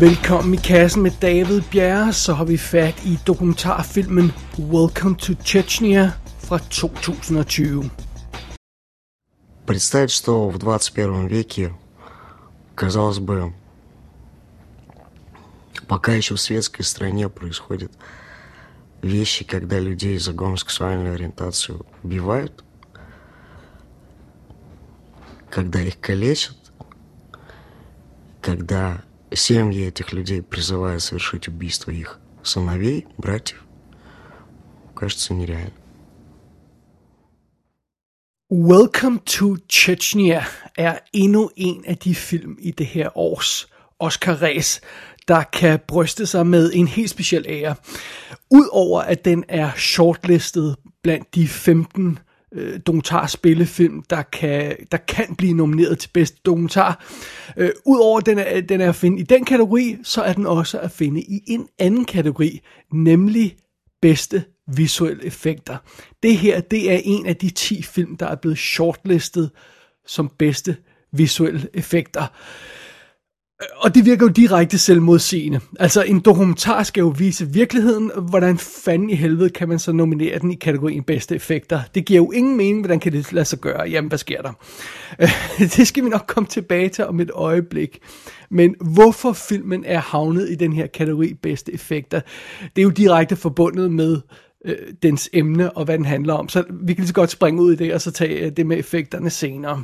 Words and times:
Velkommen 0.00 0.54
i 0.54 0.56
kassen 0.56 1.02
med 1.02 1.12
David 1.22 1.62
Bjerre, 1.70 2.12
så 2.12 2.32
har 2.32 2.44
vi 2.44 2.56
fat 2.56 3.04
i 3.04 3.18
dokumentarfilmen 3.26 4.32
Welcome 4.58 5.16
to 5.16 5.32
Chechnya 5.44 6.12
fra 6.38 6.58
2020. 6.58 7.90
Представить, 9.66 10.10
что 10.10 10.48
в 10.48 10.58
21 10.58 11.26
веке, 11.26 11.74
казалось 12.74 13.18
бы, 13.18 13.52
пока 15.86 16.12
еще 16.12 16.34
в 16.34 16.40
светской 16.40 16.82
стране 16.82 17.28
происходят 17.28 17.92
вещи, 19.02 19.44
когда 19.44 19.78
людей 19.78 20.16
за 20.18 20.32
гомосексуальную 20.32 21.14
ориентацию 21.14 21.84
убивают, 22.02 22.64
когда 25.50 25.82
их 25.82 26.00
калечат, 26.00 26.56
когда 28.40 29.02
семьи 29.33 29.87
этих 29.87 30.13
людей 30.13 30.41
призывают 30.41 31.03
совершить 31.03 31.47
убийство 31.47 31.91
их 31.91 32.19
сыновей, 32.43 33.07
братьев, 33.17 33.63
кажется 34.95 35.33
нереально. 35.33 35.73
Welcome 38.51 39.19
to 39.25 39.57
Chechnya 39.67 40.45
er 40.77 40.99
endnu 41.13 41.49
en 41.55 41.83
af 41.85 41.97
de 41.97 42.15
film 42.15 42.57
i 42.59 42.71
det 42.71 42.85
her 42.85 43.17
års 43.17 43.67
Oscar-ræs, 43.99 44.81
der 45.27 45.43
kan 45.43 45.79
bryste 45.87 46.25
sig 46.25 46.47
med 46.47 46.71
en 46.73 46.87
helt 46.87 47.09
speciel 47.09 47.45
ære. 47.47 47.75
Udover 48.51 49.01
at 49.01 49.25
den 49.25 49.43
er 49.47 49.71
shortlistet 49.75 50.75
blandt 51.03 51.35
de 51.35 51.47
15 51.47 52.19
øh, 52.54 52.80
dokumentarspillefilm, 52.86 54.02
der 54.10 54.22
kan, 54.22 54.76
der 54.92 54.98
kan 54.98 55.34
blive 55.38 55.52
nomineret 55.54 55.98
til 55.98 56.08
bedste 56.08 56.40
dokumentar. 56.44 57.04
Øh, 57.56 57.70
Udover 57.86 58.18
at 58.18 58.26
den 58.26 58.38
er, 58.38 58.60
den 58.60 58.80
er 58.80 58.88
at 58.88 58.94
finde 58.94 59.20
i 59.20 59.22
den 59.22 59.44
kategori, 59.44 59.96
så 60.02 60.22
er 60.22 60.32
den 60.32 60.46
også 60.46 60.78
at 60.78 60.90
finde 60.90 61.20
i 61.20 61.40
en 61.46 61.68
anden 61.78 62.04
kategori, 62.04 62.60
nemlig 62.92 63.56
bedste 64.02 64.44
visuelle 64.76 65.24
effekter. 65.24 65.76
Det 66.22 66.36
her, 66.36 66.60
det 66.60 66.92
er 66.92 67.00
en 67.04 67.26
af 67.26 67.36
de 67.36 67.50
10 67.50 67.82
film, 67.82 68.16
der 68.16 68.26
er 68.26 68.34
blevet 68.34 68.58
shortlistet 68.58 69.50
som 70.06 70.30
bedste 70.38 70.76
visuelle 71.12 71.68
effekter. 71.74 72.26
Og 73.76 73.94
det 73.94 74.04
virker 74.04 74.26
jo 74.26 74.28
direkte 74.28 74.78
selvmodsigende. 74.78 75.60
Altså 75.80 76.02
en 76.02 76.20
dokumentar 76.20 76.82
skal 76.82 77.00
jo 77.00 77.14
vise 77.18 77.48
virkeligheden. 77.48 78.10
Hvordan 78.28 78.58
fanden 78.58 79.10
i 79.10 79.14
helvede 79.14 79.50
kan 79.50 79.68
man 79.68 79.78
så 79.78 79.92
nominere 79.92 80.38
den 80.38 80.50
i 80.50 80.54
kategorien 80.54 81.02
bedste 81.02 81.34
effekter? 81.34 81.80
Det 81.94 82.04
giver 82.04 82.20
jo 82.20 82.30
ingen 82.30 82.56
mening, 82.56 82.80
hvordan 82.80 83.00
kan 83.00 83.12
det 83.12 83.32
lade 83.32 83.44
sig 83.44 83.58
gøre? 83.58 83.88
Jamen, 83.88 84.08
hvad 84.08 84.18
sker 84.18 84.42
der? 84.42 84.52
Det 85.76 85.86
skal 85.86 86.04
vi 86.04 86.08
nok 86.08 86.24
komme 86.26 86.46
tilbage 86.46 86.88
til 86.88 87.04
om 87.04 87.20
et 87.20 87.30
øjeblik. 87.34 87.98
Men 88.50 88.74
hvorfor 88.80 89.32
filmen 89.32 89.84
er 89.84 90.00
havnet 90.00 90.50
i 90.50 90.54
den 90.54 90.72
her 90.72 90.86
kategori 90.86 91.34
bedste 91.34 91.74
effekter, 91.74 92.20
det 92.60 92.82
er 92.82 92.82
jo 92.82 92.90
direkte 92.90 93.36
forbundet 93.36 93.92
med 93.92 94.20
øh, 94.64 94.76
dens 95.02 95.30
emne 95.32 95.76
og 95.76 95.84
hvad 95.84 95.98
den 95.98 96.06
handler 96.06 96.34
om. 96.34 96.48
Så 96.48 96.64
vi 96.70 96.94
kan 96.94 97.02
lige 97.02 97.08
så 97.08 97.14
godt 97.14 97.30
springe 97.30 97.62
ud 97.62 97.72
i 97.72 97.76
det, 97.76 97.94
og 97.94 98.00
så 98.00 98.10
tage 98.10 98.46
øh, 98.46 98.52
det 98.56 98.66
med 98.66 98.78
effekterne 98.78 99.30
senere. 99.30 99.82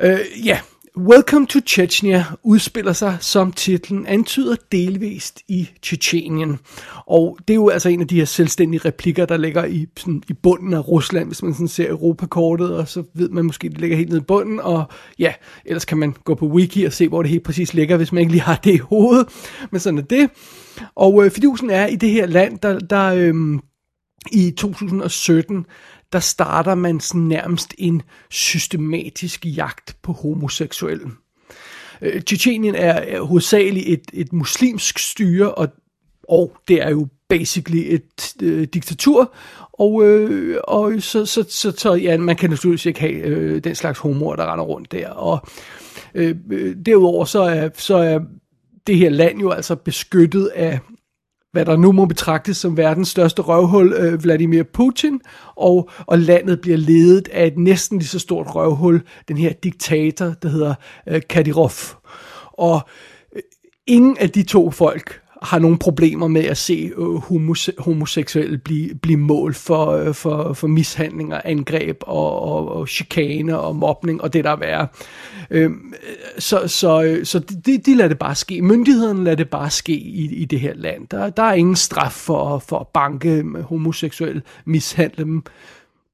Øh, 0.00 0.18
ja, 0.44 0.58
Welcome 0.98 1.46
to 1.46 1.60
Chechnya 1.66 2.24
udspiller 2.42 2.92
sig, 2.92 3.16
som 3.20 3.52
titlen 3.52 4.06
antyder, 4.06 4.56
delvist 4.72 5.40
i 5.48 5.68
Tjetjenien. 5.82 6.58
Og 7.06 7.38
det 7.48 7.54
er 7.54 7.56
jo 7.56 7.68
altså 7.68 7.88
en 7.88 8.00
af 8.00 8.08
de 8.08 8.16
her 8.16 8.24
selvstændige 8.24 8.80
replikker, 8.84 9.26
der 9.26 9.36
ligger 9.36 9.64
i, 9.64 9.86
sådan, 9.96 10.22
i 10.28 10.32
bunden 10.32 10.74
af 10.74 10.88
Rusland, 10.88 11.26
hvis 11.26 11.42
man 11.42 11.54
sådan 11.54 11.68
ser 11.68 11.90
Europakortet, 11.90 12.76
og 12.76 12.88
så 12.88 13.02
ved 13.14 13.28
man 13.28 13.44
måske, 13.44 13.68
det 13.68 13.80
ligger 13.80 13.96
helt 13.96 14.08
nede 14.08 14.20
i 14.20 14.24
bunden, 14.24 14.60
og 14.60 14.84
ja, 15.18 15.32
ellers 15.64 15.84
kan 15.84 15.98
man 15.98 16.14
gå 16.24 16.34
på 16.34 16.46
wiki 16.46 16.84
og 16.84 16.92
se, 16.92 17.08
hvor 17.08 17.22
det 17.22 17.30
helt 17.30 17.44
præcis 17.44 17.74
ligger, 17.74 17.96
hvis 17.96 18.12
man 18.12 18.20
ikke 18.20 18.32
lige 18.32 18.42
har 18.42 18.60
det 18.64 18.74
i 18.74 18.78
hovedet. 18.78 19.26
Men 19.70 19.80
sådan 19.80 19.98
er 19.98 20.02
det. 20.02 20.30
Og 20.94 21.24
øh, 21.24 21.30
fidusen 21.30 21.70
er, 21.70 21.86
i 21.86 21.96
det 21.96 22.10
her 22.10 22.26
land, 22.26 22.58
der, 22.58 22.78
der 22.78 23.14
øh, 23.14 23.34
i 24.32 24.50
2017, 24.50 25.66
der 26.12 26.20
starter 26.20 26.74
man 26.74 27.00
sådan 27.00 27.20
nærmest 27.20 27.74
en 27.78 28.02
systematisk 28.30 29.46
jagt 29.46 29.96
på 30.02 30.12
homoseksuelle. 30.12 31.10
Øh, 32.02 32.22
Tjetjenien 32.22 32.74
er, 32.74 32.92
er 32.92 33.20
hovedsageligt 33.20 33.88
et, 33.88 34.02
et 34.12 34.32
muslimsk 34.32 34.98
styre, 34.98 35.54
og, 35.54 35.68
og 36.28 36.56
det 36.68 36.82
er 36.82 36.90
jo 36.90 37.08
basically 37.28 37.94
et 37.94 38.34
øh, 38.42 38.66
diktatur, 38.74 39.34
og, 39.72 40.04
øh, 40.04 40.60
og 40.64 40.92
så, 40.98 41.26
så, 41.26 41.44
så, 41.48 41.72
så 41.76 41.94
ja, 41.94 42.18
man 42.18 42.36
kan 42.36 42.50
naturligvis 42.50 42.86
ikke 42.86 43.00
have 43.00 43.12
øh, 43.12 43.64
den 43.64 43.74
slags 43.74 43.98
homoer, 43.98 44.36
der 44.36 44.52
render 44.52 44.64
rundt 44.64 44.92
der. 44.92 45.08
Og 45.10 45.48
øh, 46.14 46.36
øh 46.50 46.76
derudover 46.86 47.24
så 47.24 47.42
er, 47.42 47.68
så 47.74 47.96
er 47.96 48.20
det 48.86 48.96
her 48.96 49.10
land 49.10 49.40
jo 49.40 49.50
altså 49.50 49.74
beskyttet 49.74 50.46
af 50.46 50.80
hvad 51.52 51.64
der 51.64 51.76
nu 51.76 51.92
må 51.92 52.04
betragtes 52.04 52.56
som 52.56 52.76
verdens 52.76 53.08
største 53.08 53.42
røvhul, 53.42 53.92
øh, 53.92 54.22
Vladimir 54.22 54.62
Putin, 54.62 55.20
og, 55.56 55.90
og 56.06 56.18
landet 56.18 56.60
bliver 56.60 56.76
ledet 56.76 57.28
af 57.28 57.46
et 57.46 57.58
næsten 57.58 57.98
lige 57.98 58.08
så 58.08 58.18
stort 58.18 58.54
røvhul, 58.54 59.02
den 59.28 59.36
her 59.36 59.52
diktator, 59.52 60.34
der 60.42 60.48
hedder 60.48 60.74
øh, 61.08 61.20
Kadyrov. 61.28 61.70
Og 62.52 62.80
øh, 63.36 63.42
ingen 63.86 64.16
af 64.18 64.30
de 64.30 64.42
to 64.42 64.70
folk 64.70 65.20
har 65.42 65.58
nogle 65.58 65.78
problemer 65.78 66.28
med 66.28 66.44
at 66.44 66.56
se 66.56 66.92
øh, 66.96 67.14
homose- 67.14 67.74
homoseksuelle 67.78 68.58
blive, 68.58 68.94
blive 68.94 69.18
mål 69.18 69.54
for, 69.54 69.86
øh, 69.86 70.14
for, 70.14 70.52
for 70.52 70.66
mishandlinger, 70.66 71.40
angreb 71.44 71.96
og, 72.02 72.42
og, 72.42 72.68
og 72.68 72.88
chikane 72.88 73.58
og 73.58 73.76
mobning 73.76 74.22
og 74.22 74.32
det 74.32 74.44
der 74.44 74.50
er 74.50 74.56
værre. 74.56 74.88
Øhm, 75.50 75.94
øh, 76.08 76.14
så 76.38 76.68
så, 76.68 77.20
så 77.24 77.38
de, 77.38 77.78
de 77.78 77.96
lader 77.96 78.08
det 78.08 78.18
bare 78.18 78.34
ske. 78.34 78.62
Myndighederne 78.62 79.24
lader 79.24 79.36
det 79.36 79.50
bare 79.50 79.70
ske 79.70 79.92
i, 79.92 80.34
i 80.34 80.44
det 80.44 80.60
her 80.60 80.74
land. 80.74 81.06
Der, 81.10 81.30
der 81.30 81.42
er 81.42 81.54
ingen 81.54 81.76
straf 81.76 82.12
for, 82.12 82.58
for 82.58 82.78
at 82.78 82.86
banke 82.88 83.44
homoseksuelle, 83.62 84.42
mishandle 84.64 85.24
dem 85.24 85.42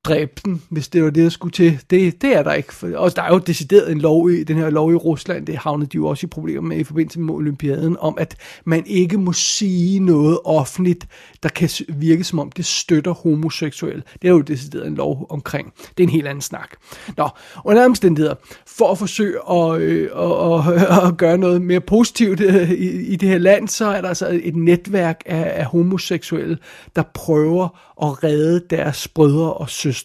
dræbe 0.06 0.32
den, 0.44 0.62
hvis 0.68 0.88
det 0.88 1.04
var 1.04 1.10
det, 1.10 1.24
der 1.24 1.30
skulle 1.30 1.52
til. 1.52 1.80
Det, 1.90 2.22
det 2.22 2.36
er 2.36 2.42
der 2.42 2.52
ikke. 2.52 2.98
Og 2.98 3.16
der 3.16 3.22
er 3.22 3.32
jo 3.32 3.38
decideret 3.38 3.92
en 3.92 4.00
lov 4.00 4.30
i, 4.30 4.44
den 4.44 4.56
her 4.56 4.70
lov 4.70 4.92
i 4.92 4.94
Rusland, 4.94 5.46
det 5.46 5.56
havnede 5.56 5.90
de 5.90 5.96
jo 5.96 6.06
også 6.06 6.26
i 6.26 6.28
problemer 6.28 6.68
med 6.68 6.76
i 6.76 6.84
forbindelse 6.84 7.20
med 7.20 7.34
olympiaden, 7.34 7.96
om 8.00 8.16
at 8.18 8.36
man 8.64 8.86
ikke 8.86 9.18
må 9.18 9.32
sige 9.32 10.00
noget 10.00 10.38
offentligt, 10.44 11.08
der 11.42 11.48
kan 11.48 11.68
virke 11.88 12.24
som 12.24 12.38
om 12.38 12.52
det 12.52 12.66
støtter 12.66 13.14
homoseksuelle. 13.14 14.02
Det 14.22 14.28
er 14.28 14.32
jo 14.32 14.40
decideret 14.40 14.86
en 14.86 14.94
lov 14.94 15.26
omkring. 15.30 15.72
Det 15.76 16.04
er 16.04 16.06
en 16.06 16.12
helt 16.12 16.26
anden 16.26 16.42
snak. 16.42 16.70
Nå, 17.16 17.28
under 17.64 17.84
omstændigheder, 17.84 18.34
for 18.66 18.90
at 18.92 18.98
forsøge 18.98 19.38
at, 19.50 19.80
øh, 19.80 20.10
at, 20.16 20.72
at, 20.74 21.06
at 21.08 21.16
gøre 21.16 21.38
noget 21.38 21.62
mere 21.62 21.80
positivt 21.80 22.40
øh, 22.40 22.70
i, 22.70 23.06
i 23.06 23.16
det 23.16 23.28
her 23.28 23.38
land, 23.38 23.68
så 23.68 23.86
er 23.86 24.00
der 24.00 24.08
altså 24.08 24.40
et 24.42 24.56
netværk 24.56 25.22
af, 25.26 25.52
af 25.54 25.64
homoseksuelle, 25.64 26.58
der 26.96 27.02
prøver 27.14 27.68
at 28.02 28.24
redde 28.24 28.62
deres 28.70 29.08
brødre 29.08 29.52
og 29.52 29.70
søstre. 29.70 29.95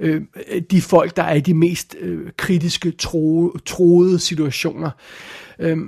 Øh, 0.00 0.22
de 0.70 0.82
folk, 0.82 1.16
der 1.16 1.22
er 1.22 1.34
i 1.34 1.40
de 1.40 1.54
mest 1.54 1.96
øh, 2.00 2.30
kritiske, 2.36 2.90
tro, 2.90 3.56
troede 3.66 4.18
situationer. 4.18 4.90
Øh, 5.58 5.78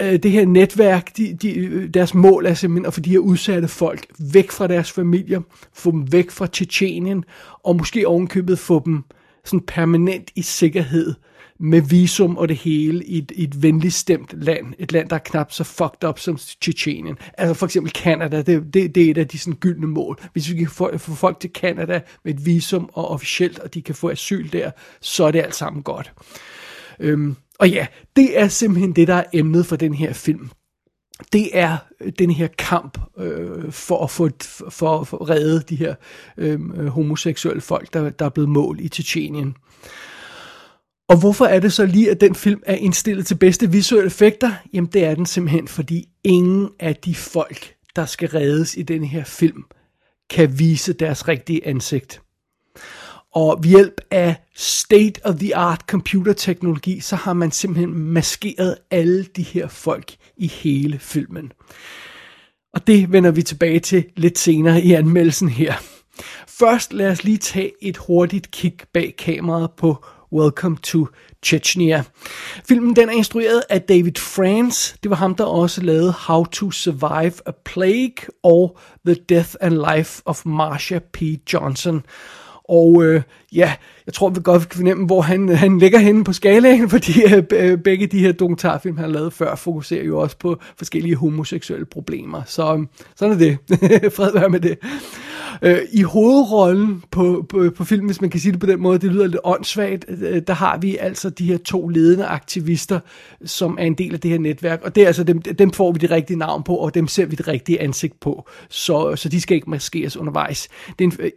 øh, 0.00 0.12
det 0.22 0.30
her 0.30 0.46
netværk, 0.46 1.16
de, 1.16 1.34
de, 1.42 1.58
øh, 1.58 1.88
deres 1.94 2.14
mål 2.14 2.46
er 2.46 2.54
simpelthen 2.54 2.86
at 2.86 2.94
få 2.94 3.00
de 3.00 3.10
her 3.10 3.18
udsatte 3.18 3.68
folk 3.68 4.06
væk 4.32 4.50
fra 4.50 4.66
deres 4.66 4.92
familier, 4.92 5.40
få 5.74 5.90
dem 5.90 6.12
væk 6.12 6.30
fra 6.30 6.46
Tjetjenien, 6.46 7.24
og 7.64 7.76
måske 7.76 8.08
ovenkøbet 8.08 8.58
få 8.58 8.82
dem 8.84 9.02
sådan 9.44 9.66
permanent 9.66 10.30
i 10.34 10.42
sikkerhed 10.42 11.14
med 11.60 11.80
visum 11.80 12.36
og 12.36 12.48
det 12.48 12.56
hele 12.56 13.04
i 13.04 13.18
et, 13.18 13.32
i 13.34 13.44
et 13.44 13.62
venligt 13.62 13.94
stemt 13.94 14.34
land. 14.44 14.74
Et 14.78 14.92
land, 14.92 15.08
der 15.08 15.16
er 15.16 15.20
knap 15.20 15.52
så 15.52 15.64
fucked 15.64 16.08
up 16.08 16.18
som 16.18 16.38
Tjetjenien. 16.60 17.18
Altså 17.38 17.54
for 17.54 17.66
eksempel 17.66 17.92
Canada, 17.92 18.42
det, 18.42 18.74
det, 18.74 18.94
det 18.94 19.06
er 19.06 19.10
et 19.10 19.18
af 19.18 19.28
de 19.28 19.38
sådan 19.38 19.58
gyldne 19.58 19.86
mål. 19.86 20.20
Hvis 20.32 20.50
vi 20.50 20.58
kan 20.58 20.68
få, 20.68 20.98
få 20.98 21.14
folk 21.14 21.40
til 21.40 21.50
Canada 21.54 22.00
med 22.24 22.34
et 22.34 22.46
visum 22.46 22.90
og 22.92 23.08
officielt, 23.08 23.58
og 23.58 23.74
de 23.74 23.82
kan 23.82 23.94
få 23.94 24.10
asyl 24.10 24.52
der, 24.52 24.70
så 25.00 25.24
er 25.24 25.30
det 25.30 25.42
alt 25.42 25.54
sammen 25.54 25.82
godt. 25.82 26.12
Øhm, 27.00 27.36
og 27.58 27.70
ja, 27.70 27.86
det 28.16 28.40
er 28.40 28.48
simpelthen 28.48 28.92
det, 28.92 29.08
der 29.08 29.14
er 29.14 29.24
emnet 29.32 29.66
for 29.66 29.76
den 29.76 29.94
her 29.94 30.12
film 30.12 30.50
det 31.32 31.50
er 31.52 31.76
øh, 32.00 32.12
den 32.18 32.30
her 32.30 32.46
kamp 32.46 32.98
øh, 33.18 33.72
for 33.72 34.04
at 34.04 34.10
få 34.10 34.30
for, 34.42 35.04
for 35.04 35.22
at 35.22 35.30
redde 35.30 35.60
de 35.68 35.76
her 35.76 35.94
øhm, 36.36 36.72
øh, 36.72 36.86
homoseksuelle 36.86 37.60
folk, 37.60 37.92
der, 37.92 38.10
der 38.10 38.24
er 38.24 38.28
blevet 38.28 38.50
mål 38.50 38.80
i 38.80 38.88
Tjetjenien. 38.88 39.56
Og 41.08 41.18
hvorfor 41.20 41.44
er 41.44 41.60
det 41.60 41.72
så 41.72 41.86
lige, 41.86 42.10
at 42.10 42.20
den 42.20 42.34
film 42.34 42.62
er 42.66 42.74
indstillet 42.74 43.26
til 43.26 43.34
bedste 43.34 43.70
visuelle 43.70 44.06
effekter? 44.06 44.52
Jamen 44.72 44.90
det 44.92 45.04
er 45.04 45.14
den 45.14 45.26
simpelthen, 45.26 45.68
fordi 45.68 46.08
ingen 46.24 46.68
af 46.80 46.96
de 46.96 47.14
folk, 47.14 47.74
der 47.96 48.06
skal 48.06 48.28
reddes 48.28 48.76
i 48.76 48.82
den 48.82 49.04
her 49.04 49.24
film, 49.24 49.64
kan 50.30 50.58
vise 50.58 50.92
deres 50.92 51.28
rigtige 51.28 51.66
ansigt. 51.66 52.22
Og 53.34 53.58
ved 53.62 53.70
hjælp 53.70 54.00
af 54.10 54.36
state-of-the-art 54.54 55.80
computerteknologi, 55.80 57.00
så 57.00 57.16
har 57.16 57.32
man 57.32 57.50
simpelthen 57.50 57.94
maskeret 57.94 58.76
alle 58.90 59.24
de 59.24 59.42
her 59.42 59.68
folk 59.68 60.16
i 60.36 60.46
hele 60.46 60.98
filmen. 60.98 61.52
Og 62.74 62.86
det 62.86 63.12
vender 63.12 63.30
vi 63.30 63.42
tilbage 63.42 63.80
til 63.80 64.04
lidt 64.16 64.38
senere 64.38 64.82
i 64.82 64.92
anmeldelsen 64.92 65.48
her. 65.48 65.74
Først 66.48 66.92
lad 66.92 67.10
os 67.10 67.24
lige 67.24 67.38
tage 67.38 67.72
et 67.82 67.96
hurtigt 67.96 68.50
kig 68.50 68.76
bag 68.92 69.14
kameraet 69.18 69.70
på 69.76 70.04
Welcome 70.34 70.76
to 70.82 71.06
Chechnya. 71.44 72.02
Filmen 72.68 72.96
den 72.96 73.08
er 73.08 73.12
instrueret 73.12 73.62
af 73.70 73.82
David 73.82 74.18
France. 74.18 74.96
Det 75.02 75.10
var 75.10 75.16
ham, 75.16 75.34
der 75.34 75.44
også 75.44 75.80
lavede 75.80 76.12
How 76.12 76.44
to 76.44 76.70
Survive 76.70 77.32
a 77.46 77.50
Plague 77.64 78.28
og 78.42 78.78
The 79.06 79.16
Death 79.28 79.50
and 79.60 79.74
Life 79.94 80.22
of 80.24 80.46
Marsha 80.46 80.98
P. 81.12 81.22
Johnson. 81.52 82.02
Og 82.68 83.04
øh, 83.04 83.22
ja, 83.52 83.72
jeg 84.06 84.14
tror, 84.14 84.28
vi 84.28 84.40
godt 84.44 84.68
kan 84.68 84.76
fornemme, 84.76 85.06
hvor 85.06 85.20
han, 85.20 85.48
øh, 85.48 85.58
han 85.58 85.78
ligger 85.78 85.98
henne 85.98 86.24
på 86.24 86.32
skalaen, 86.32 86.90
fordi 86.94 87.12
øh, 87.34 87.42
øh, 87.52 87.78
begge 87.78 88.06
de 88.06 88.18
her 88.18 88.32
dokumentarfilm, 88.32 88.96
han 88.96 89.12
lavede 89.12 89.30
før, 89.30 89.54
fokuserer 89.54 90.04
jo 90.04 90.18
også 90.18 90.38
på 90.38 90.60
forskellige 90.76 91.16
homoseksuelle 91.16 91.86
problemer. 91.86 92.42
Så 92.46 92.76
øh, 92.76 92.86
sådan 93.16 93.34
er 93.34 93.38
det. 93.38 93.58
Fred 94.16 94.32
være 94.32 94.48
med 94.48 94.60
det. 94.60 94.78
Øh, 95.62 95.78
I 95.92 96.02
hovedrollen 96.02 97.02
på, 97.10 97.46
på, 97.48 97.70
på 97.76 97.84
filmen, 97.84 98.06
hvis 98.06 98.20
man 98.20 98.30
kan 98.30 98.40
sige 98.40 98.52
det 98.52 98.60
på 98.60 98.66
den 98.66 98.80
måde, 98.80 98.98
det 98.98 99.12
lyder 99.12 99.26
lidt 99.26 99.40
åndssvagt, 99.44 100.04
øh, 100.08 100.42
der 100.46 100.54
har 100.54 100.78
vi 100.78 100.96
altså 100.96 101.30
de 101.30 101.46
her 101.46 101.58
to 101.58 101.88
ledende 101.88 102.26
aktivister, 102.26 103.00
som 103.44 103.76
er 103.80 103.84
en 103.84 103.94
del 103.94 104.14
af 104.14 104.20
det 104.20 104.30
her 104.30 104.38
netværk, 104.38 104.80
og 104.82 104.94
det 104.94 105.02
er 105.02 105.06
altså 105.06 105.24
dem, 105.24 105.42
dem 105.42 105.70
får 105.70 105.92
vi 105.92 105.98
det 105.98 106.10
rigtige 106.10 106.38
navn 106.38 106.62
på, 106.62 106.76
og 106.76 106.94
dem 106.94 107.08
ser 107.08 107.26
vi 107.26 107.36
det 107.36 107.48
rigtige 107.48 107.80
ansigt 107.80 108.20
på, 108.20 108.48
så, 108.68 109.16
så 109.16 109.28
de 109.28 109.40
skal 109.40 109.54
ikke 109.54 109.70
maskeres 109.70 110.16
undervejs. 110.16 110.68
Det 110.98 111.04
er 111.04 111.10
en, 111.22 111.30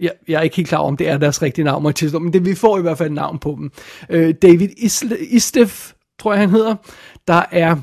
jeg, 0.00 0.12
jeg 0.28 0.38
er 0.38 0.42
ikke 0.42 0.56
helt 0.56 0.68
klar 0.68 0.78
over, 0.78 0.88
om 0.88 0.96
det 0.96 1.08
er 1.08 1.18
deres 1.18 1.42
rigtige 1.42 1.64
navn, 1.64 1.82
men 2.12 2.32
det, 2.32 2.44
vi 2.44 2.54
får 2.54 2.78
i 2.78 2.82
hvert 2.82 2.98
fald 2.98 3.08
et 3.08 3.14
navn 3.14 3.38
på 3.38 3.54
dem. 3.58 3.72
Øh, 4.10 4.34
David 4.42 4.68
Istef, 5.30 5.92
tror 6.18 6.32
jeg 6.32 6.40
han 6.40 6.50
hedder, 6.50 6.74
der 7.28 7.42
er 7.50 7.76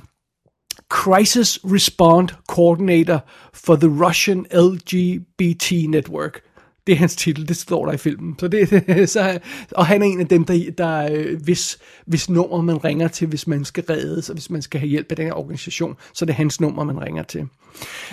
Crisis 0.90 1.60
Respond 1.64 2.30
Coordinator 2.48 3.26
for 3.54 3.76
the 3.76 4.06
Russian 4.06 4.46
LGBT 4.54 5.72
Network. 5.90 6.42
Det 6.88 6.94
er 6.94 6.98
hans 6.98 7.16
titel, 7.16 7.48
det 7.48 7.58
står 7.58 7.86
der 7.86 7.94
i 7.94 7.98
filmen. 7.98 8.36
Så 8.40 8.48
det, 8.48 8.70
så, 9.10 9.40
og 9.72 9.86
han 9.86 10.02
er 10.02 10.06
en 10.06 10.20
af 10.20 10.28
dem, 10.28 10.46
der, 10.46 10.72
der 10.78 11.10
øh, 11.12 11.42
hvis, 11.44 11.78
hvis 12.06 12.30
nummer 12.30 12.62
man 12.62 12.84
ringer 12.84 13.08
til, 13.08 13.28
hvis 13.28 13.48
man 13.48 13.66
skal 13.66 13.84
reddes, 13.90 14.30
og 14.30 14.34
hvis 14.34 14.50
man 14.50 14.62
skal 14.62 14.80
have 14.80 14.90
hjælp 14.90 15.08
af 15.10 15.16
den 15.16 15.26
her 15.26 15.34
organisation, 15.34 15.96
så 16.14 16.26
det 16.26 16.32
er 16.32 16.36
hans 16.38 16.62
nummer, 16.62 16.84
man 16.84 17.02
ringer 17.02 17.24
til. 17.24 17.48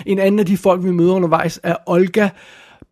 En 0.05 0.19
anden 0.19 0.39
af 0.39 0.45
de 0.45 0.57
folk, 0.57 0.83
vi 0.83 0.91
møder 0.91 1.13
undervejs, 1.13 1.59
er 1.63 1.75
Olga 1.85 2.29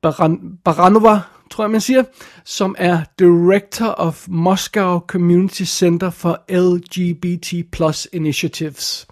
Baran, 0.01 0.57
Baranova, 0.65 1.19
tror 1.51 1.63
jeg 1.63 1.71
man 1.71 1.81
siger, 1.81 2.03
som 2.45 2.75
er 2.77 3.03
Director 3.19 3.85
of 3.85 4.25
Moscow 4.29 4.99
Community 4.99 5.63
Center 5.63 6.09
for 6.09 6.39
LGBT 6.49 7.71
Plus 7.71 8.07
Initiatives. 8.13 9.07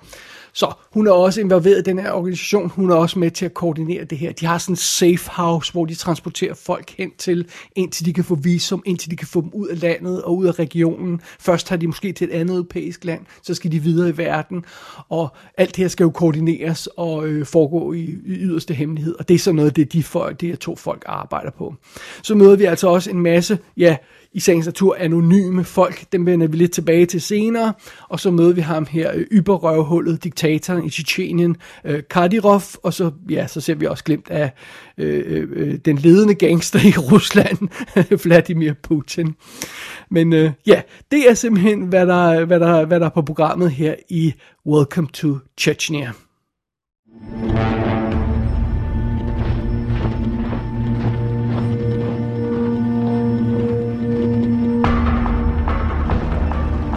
Så 0.60 0.74
hun 0.94 1.08
er 1.08 1.12
også 1.12 1.42
involveret 1.42 1.80
i 1.80 1.82
den 1.82 2.00
her 2.00 2.12
organisation. 2.12 2.70
Hun 2.70 2.92
er 2.92 2.96
også 2.96 3.20
med 3.20 3.32
til 3.32 3.46
at 3.46 3.54
koordinere 3.54 4.04
det 4.04 4.18
her. 4.18 4.32
De 4.32 4.46
har 4.46 4.58
sådan 4.58 4.74
en 4.74 4.78
safe 4.78 5.30
house, 5.32 5.72
hvor 5.72 5.86
de 5.86 5.96
transporterer 5.96 6.54
folk 6.54 6.96
hen 6.98 7.12
til, 7.18 7.48
indtil 7.76 8.06
de 8.06 8.14
kan 8.14 8.24
få 8.24 8.36
visum, 8.36 8.84
indtil 8.86 9.12
de 9.12 9.16
kan 9.16 9.28
få 9.28 9.42
dem 9.42 9.50
ud 9.54 9.68
af 9.68 9.82
landet 9.82 10.22
og 10.22 10.38
ud 10.38 10.46
af 10.46 10.60
regionen. 10.60 11.22
Først 11.40 11.70
har 11.70 11.78
de 11.78 11.88
måske 11.88 12.12
til 12.14 12.28
et 12.28 12.34
andet 12.34 12.56
europæisk 12.56 13.06
land, 13.06 13.22
så 13.44 13.54
skal 13.54 13.72
de 13.72 13.80
videre 13.80 14.10
i 14.10 14.18
verden. 14.18 14.66
Og 15.10 15.30
alt 15.58 15.76
det 15.76 15.84
her 15.84 15.88
skal 15.88 16.04
jo 16.04 16.10
koordineres 16.10 16.88
og 16.88 17.28
øh, 17.28 17.46
foregå 17.46 17.94
i, 17.94 18.04
i 18.04 18.20
yderste 18.26 18.74
hemmelighed. 18.74 19.16
Og 19.20 19.28
det 19.28 19.34
er 19.34 19.40
sådan 19.40 19.56
noget, 19.56 19.76
det 19.76 19.94
de, 19.94 20.04
folk, 20.04 20.42
de 20.42 20.48
her 20.48 20.56
to 20.56 20.76
folk 20.76 21.04
arbejder 21.06 21.52
på. 21.52 21.76
Så 22.24 22.36
møder 22.36 22.56
vi 22.56 22.64
altså 22.64 22.88
også 22.88 23.10
en 23.10 23.20
masse, 23.20 23.60
ja, 23.78 23.98
i 24.34 24.40
sagens 24.40 24.66
natur 24.66 24.96
anonyme 25.00 25.64
folk. 25.64 26.12
Dem 26.12 26.26
vender 26.26 26.48
vi 26.48 26.58
lidt 26.58 26.72
tilbage 26.72 27.06
til 27.06 27.22
senere. 27.22 27.74
Og 28.10 28.20
så 28.20 28.32
møder 28.32 28.54
vi 28.54 28.62
ham 28.62 28.86
her, 28.90 29.12
øh, 29.16 29.26
yberrøvhullet, 29.32 30.24
diktatoren 30.24 30.86
i 30.86 30.90
Tjetjenien, 30.90 31.58
øh, 31.86 32.04
Kadyrov. 32.10 32.62
Og 32.84 32.94
så, 32.94 33.12
ja, 33.30 33.48
så 33.48 33.62
ser 33.62 33.76
vi 33.76 33.86
også 33.86 34.04
glemt 34.04 34.30
af 34.30 34.52
øh, 34.98 35.24
øh, 35.26 35.48
øh 35.52 35.78
den 35.86 35.98
ledende 35.98 36.36
gangster 36.36 36.80
i 36.80 36.92
Rusland, 37.12 37.58
Vladimir 38.24 38.74
Putin. 38.84 39.36
Men 40.12 40.34
øh, 40.34 40.52
ja, 40.68 40.82
det 41.12 41.30
er 41.30 41.34
simpelthen, 41.34 41.82
hvad 41.82 42.08
der, 42.08 42.46
hvad, 42.46 42.60
der, 42.60 42.86
hvad 42.86 43.00
der 43.00 43.06
er 43.06 43.10
på 43.10 43.22
programmet 43.22 43.72
her 43.72 43.96
i 44.10 44.34
Welcome 44.68 45.08
to 45.14 45.38
Chechnya. 45.60 46.12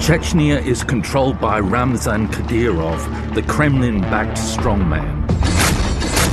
Chechnya 0.02 0.60
is 0.66 0.82
controlled 0.82 1.40
by 1.40 1.60
Ramzan 1.60 2.26
Kadyrov, 2.26 3.34
the 3.36 3.42
Kremlin-backed 3.42 4.36
strongman. 4.36 5.30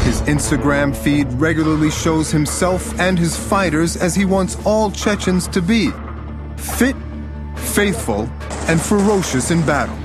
His 0.05 0.23
Instagram 0.23 0.95
feed 0.95 1.31
regularly 1.33 1.91
shows 1.91 2.31
himself 2.31 2.99
and 2.99 3.19
his 3.19 3.37
fighters 3.37 3.95
as 3.95 4.15
he 4.15 4.25
wants 4.25 4.57
all 4.65 4.89
Chechens 4.89 5.47
to 5.49 5.61
be 5.61 5.91
fit, 6.57 6.95
faithful, 7.57 8.27
and 8.67 8.81
ferocious 8.81 9.51
in 9.51 9.63
battle. 9.67 9.95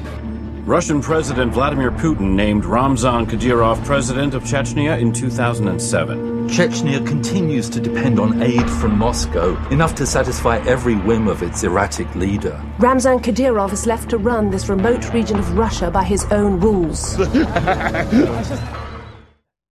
Russian 0.67 1.01
President 1.01 1.55
Vladimir 1.55 1.91
Putin 1.91 2.35
named 2.35 2.67
Ramzan 2.67 3.25
Kadyrov 3.25 3.83
president 3.87 4.35
of 4.35 4.43
Chechnya 4.43 5.01
in 5.01 5.11
2007. 5.11 6.34
Chechnya 6.55 7.05
continues 7.05 7.69
to 7.69 7.81
depend 7.81 8.21
on 8.21 8.41
aid 8.41 8.71
from 8.81 8.97
Moscow, 8.97 9.57
enough 9.73 9.97
to 9.97 10.07
satisfy 10.07 10.59
every 10.59 10.95
whim 10.95 11.27
of 11.27 11.43
its 11.43 11.65
erratic 11.65 12.15
leader. 12.15 12.63
Ramzan 12.79 13.19
Kadyrov 13.19 13.73
is 13.73 13.87
left 13.87 14.11
to 14.11 14.19
run 14.19 14.51
this 14.51 14.69
remote 14.69 15.13
region 15.13 15.37
of 15.37 15.59
Russia 15.59 15.91
by 15.91 16.05
his 16.05 16.25
own 16.31 16.61
rules. 16.61 17.17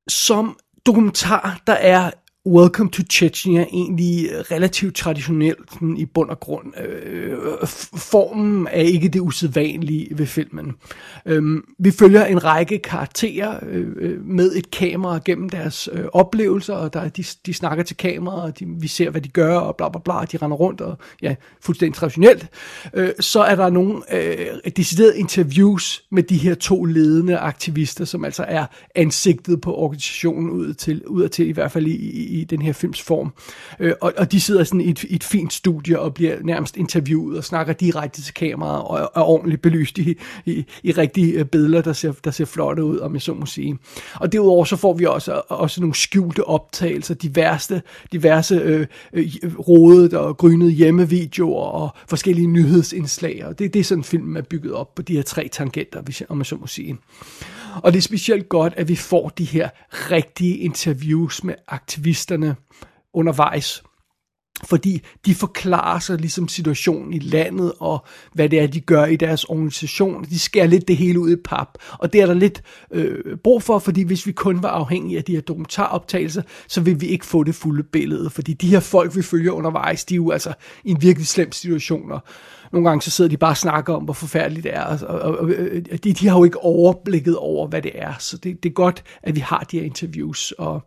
Som 0.10 0.58
dokumentar, 0.84 1.58
der 1.66 1.78
er 1.82 2.12
Welcome 2.48 2.90
to 2.90 3.04
Chechnya 3.10 3.62
egentlig 3.62 4.30
relativt 4.51 4.95
traditionelt 4.95 5.74
sådan 5.74 5.98
i 5.98 6.06
bund 6.06 6.30
og 6.30 6.40
grund. 6.40 6.80
Øh, 6.80 7.38
formen 7.98 8.68
er 8.72 8.81
ikke 8.81 9.10
det 9.10 9.19
usædvanlige 9.19 10.18
ved 10.18 10.25
filmen. 10.25 10.72
Øh, 11.25 11.63
vi 11.80 11.92
følger 11.92 12.25
en 12.25 12.44
række 12.44 12.80
karakterer 12.80 13.60
øh, 13.69 13.88
øh, 13.95 14.25
med 14.25 14.56
et 14.56 14.72
kamera 14.72 15.19
gennem 15.25 15.50
deres 15.50 15.90
øh, 15.94 16.06
oplevelser, 16.13 16.74
og 16.74 16.94
der, 16.94 17.10
de, 17.10 17.24
de 17.45 17.54
snakker 17.54 17.84
til 17.84 17.98
kameraet, 17.98 18.44
og 18.44 18.60
de, 18.60 18.66
vi 18.68 18.88
ser, 18.88 19.10
hvad 19.10 19.22
de 19.22 19.30
gør, 19.30 19.57
og 19.57 19.75
bla 19.75 19.89
bla 19.89 20.00
bla, 20.00 20.13
de 20.31 20.38
render 20.38 20.57
rundt, 20.57 20.81
og 20.81 20.98
ja, 21.22 21.36
fuldstændig 21.62 21.96
traditionelt. 21.96 22.48
Øh, 22.94 23.10
så 23.19 23.42
er 23.42 23.56
der 23.56 23.69
nogle 23.69 24.16
øh, 24.16 24.72
deciderede 24.78 25.19
interviews 25.19 26.04
med 26.12 26.24
de 26.24 26.38
her 26.38 26.56
to 26.56 26.84
ledende 26.84 27.38
aktivister, 27.38 28.06
som 28.06 28.25
altså 28.25 28.46
er 28.48 28.66
ansigtet 28.96 29.62
på 29.62 29.75
organisationen 29.75 30.50
ud 30.50 30.74
til, 30.74 31.07
ud 31.07 31.30
til 31.30 31.48
i 31.48 31.51
hvert 31.51 31.72
fald 31.72 31.88
i 31.88 32.33
i 32.34 32.44
den 32.44 32.62
her 32.62 32.74
films 32.74 33.02
form. 33.02 33.34
Øh, 33.80 33.94
og, 34.02 34.13
og 34.18 34.32
de 34.32 34.42
sidder 34.42 34.63
sådan 34.63 34.82
i 34.82 34.90
et, 34.90 35.06
et 35.10 35.24
fint 35.24 35.54
studie 35.54 36.00
og 36.00 36.13
bliver 36.13 36.38
nærmest 36.44 36.78
interviewet 36.78 37.38
og 37.38 37.44
snakker 37.44 37.74
direkte 37.74 38.22
til 38.22 38.34
kameraet 38.34 38.84
og 38.84 39.00
er 39.16 39.22
ordentligt 39.22 39.62
belyst 39.62 39.98
i, 39.98 40.18
i, 40.46 40.66
i 40.84 40.92
rigtige 40.92 41.34
øh, 41.34 41.46
billeder, 41.46 41.82
der 41.82 41.94
ser, 41.94 42.12
der 42.24 42.32
ser 42.32 42.46
flotte 42.46 42.84
ud, 42.84 43.00
om 43.00 43.13
jeg 43.13 43.22
så 43.22 43.34
må 43.34 43.46
sige. 43.46 43.78
Og 44.16 44.32
derudover 44.32 44.66
så 44.66 44.75
får 44.75 44.94
vi 44.94 45.06
også, 45.06 45.34
øh, 45.34 45.42
også 45.48 45.82
nogle 45.82 45.96
skjulte 45.96 46.44
optagelser, 46.44 47.13
diverse, 47.13 47.82
diverse 48.12 48.56
øh, 48.56 48.88
øh, 49.13 49.34
rodet 49.68 50.13
og 50.13 50.38
grynede 50.38 50.72
hjemmevideoer 50.72 51.66
og 51.66 51.90
forskellige 52.08 52.48
nyhedsindslag. 52.48 53.46
Og 53.46 53.60
det, 53.60 53.74
det 53.74 53.80
er 53.80 53.84
sådan 53.84 54.04
filmen 54.04 54.38
er 54.38 54.42
bygget 54.42 54.74
op 54.74 54.96
på 54.96 55.02
de 55.02 55.16
her 55.16 55.24
tre 55.24 55.50
tangenter, 55.52 56.25
om 56.30 56.38
jeg 56.38 56.46
så 56.46 56.56
må 56.56 56.68
sige. 56.68 56.98
Og 57.84 57.94
det 57.94 57.98
er 57.98 58.01
specielt 58.01 58.50
godt, 58.50 58.74
at 58.77 58.88
vi 58.88 58.96
får 58.96 59.30
de 59.30 59.44
her 59.44 59.70
rigtige 59.92 60.58
interviews 60.58 61.44
med 61.44 61.56
aktivisterne 61.68 62.56
undervejs. 63.13 63.84
Fordi 64.65 65.01
de 65.25 65.36
forklarer 65.36 66.00
sig 66.00 66.18
ligesom 66.18 66.48
situationen 66.48 67.13
i 67.13 67.20
landet, 67.20 67.74
og 67.80 68.06
hvad 68.34 68.50
det 68.50 68.60
er, 68.60 68.68
de 68.68 68.80
gør 68.80 69.06
i 69.06 69.15
deres 69.15 69.44
organisation. 69.44 70.24
De 70.24 70.39
skærer 70.39 70.68
lidt 70.68 70.88
det 70.88 70.98
hele 70.98 71.20
ud 71.20 71.32
i 71.32 71.36
pap. 71.46 71.68
Og 72.00 72.13
det 72.13 72.22
er 72.22 72.25
der 72.25 72.34
lidt 72.34 72.62
øh, 72.92 73.38
brug 73.44 73.63
for, 73.63 73.80
fordi 73.80 74.01
hvis 74.01 74.27
vi 74.27 74.32
kun 74.32 74.63
var 74.63 74.70
afhængige 74.70 75.18
af 75.18 75.24
de 75.24 75.34
her 75.34 75.42
dokumentaroptagelser, 75.42 76.42
så 76.68 76.82
vil 76.82 77.01
vi 77.01 77.08
ikke 77.08 77.25
få 77.25 77.44
det 77.44 77.56
fulde 77.56 77.84
billede. 77.84 78.30
Fordi 78.30 78.53
de 78.53 78.68
her 78.68 78.80
folk, 78.80 79.15
vi 79.15 79.22
følger 79.22 79.51
undervejs, 79.51 80.06
de 80.06 80.13
er 80.13 80.15
jo 80.15 80.32
altså 80.32 80.53
i 80.84 80.92
en 80.92 81.01
virkelig 81.01 81.27
slem 81.27 81.51
situation. 81.51 82.12
Og 82.12 82.24
nogle 82.74 82.89
gange 82.89 83.01
så 83.01 83.12
sidder 83.12 83.30
de 83.30 83.38
bare 83.38 83.51
og 83.51 83.58
snakker 83.58 83.94
om, 83.94 84.03
hvor 84.03 84.13
forfærdeligt 84.13 84.63
det 84.63 84.75
er, 84.75 85.06
og, 85.08 85.20
og, 85.20 85.38
og 85.92 86.03
de, 86.03 86.13
de 86.13 86.27
har 86.27 86.38
jo 86.38 86.44
ikke 86.44 86.60
overblikket 86.60 87.38
over, 87.38 87.68
hvad 87.68 87.82
det 87.82 87.92
er, 87.96 88.13
så 88.20 88.38
det, 88.38 88.63
det 88.63 88.70
er 88.70 88.74
godt, 88.74 89.03
at 89.24 89.36
vi 89.36 89.39
har 89.39 89.60
de 89.72 89.80
her 89.80 89.86
interviews, 89.86 90.51
og, 90.51 90.82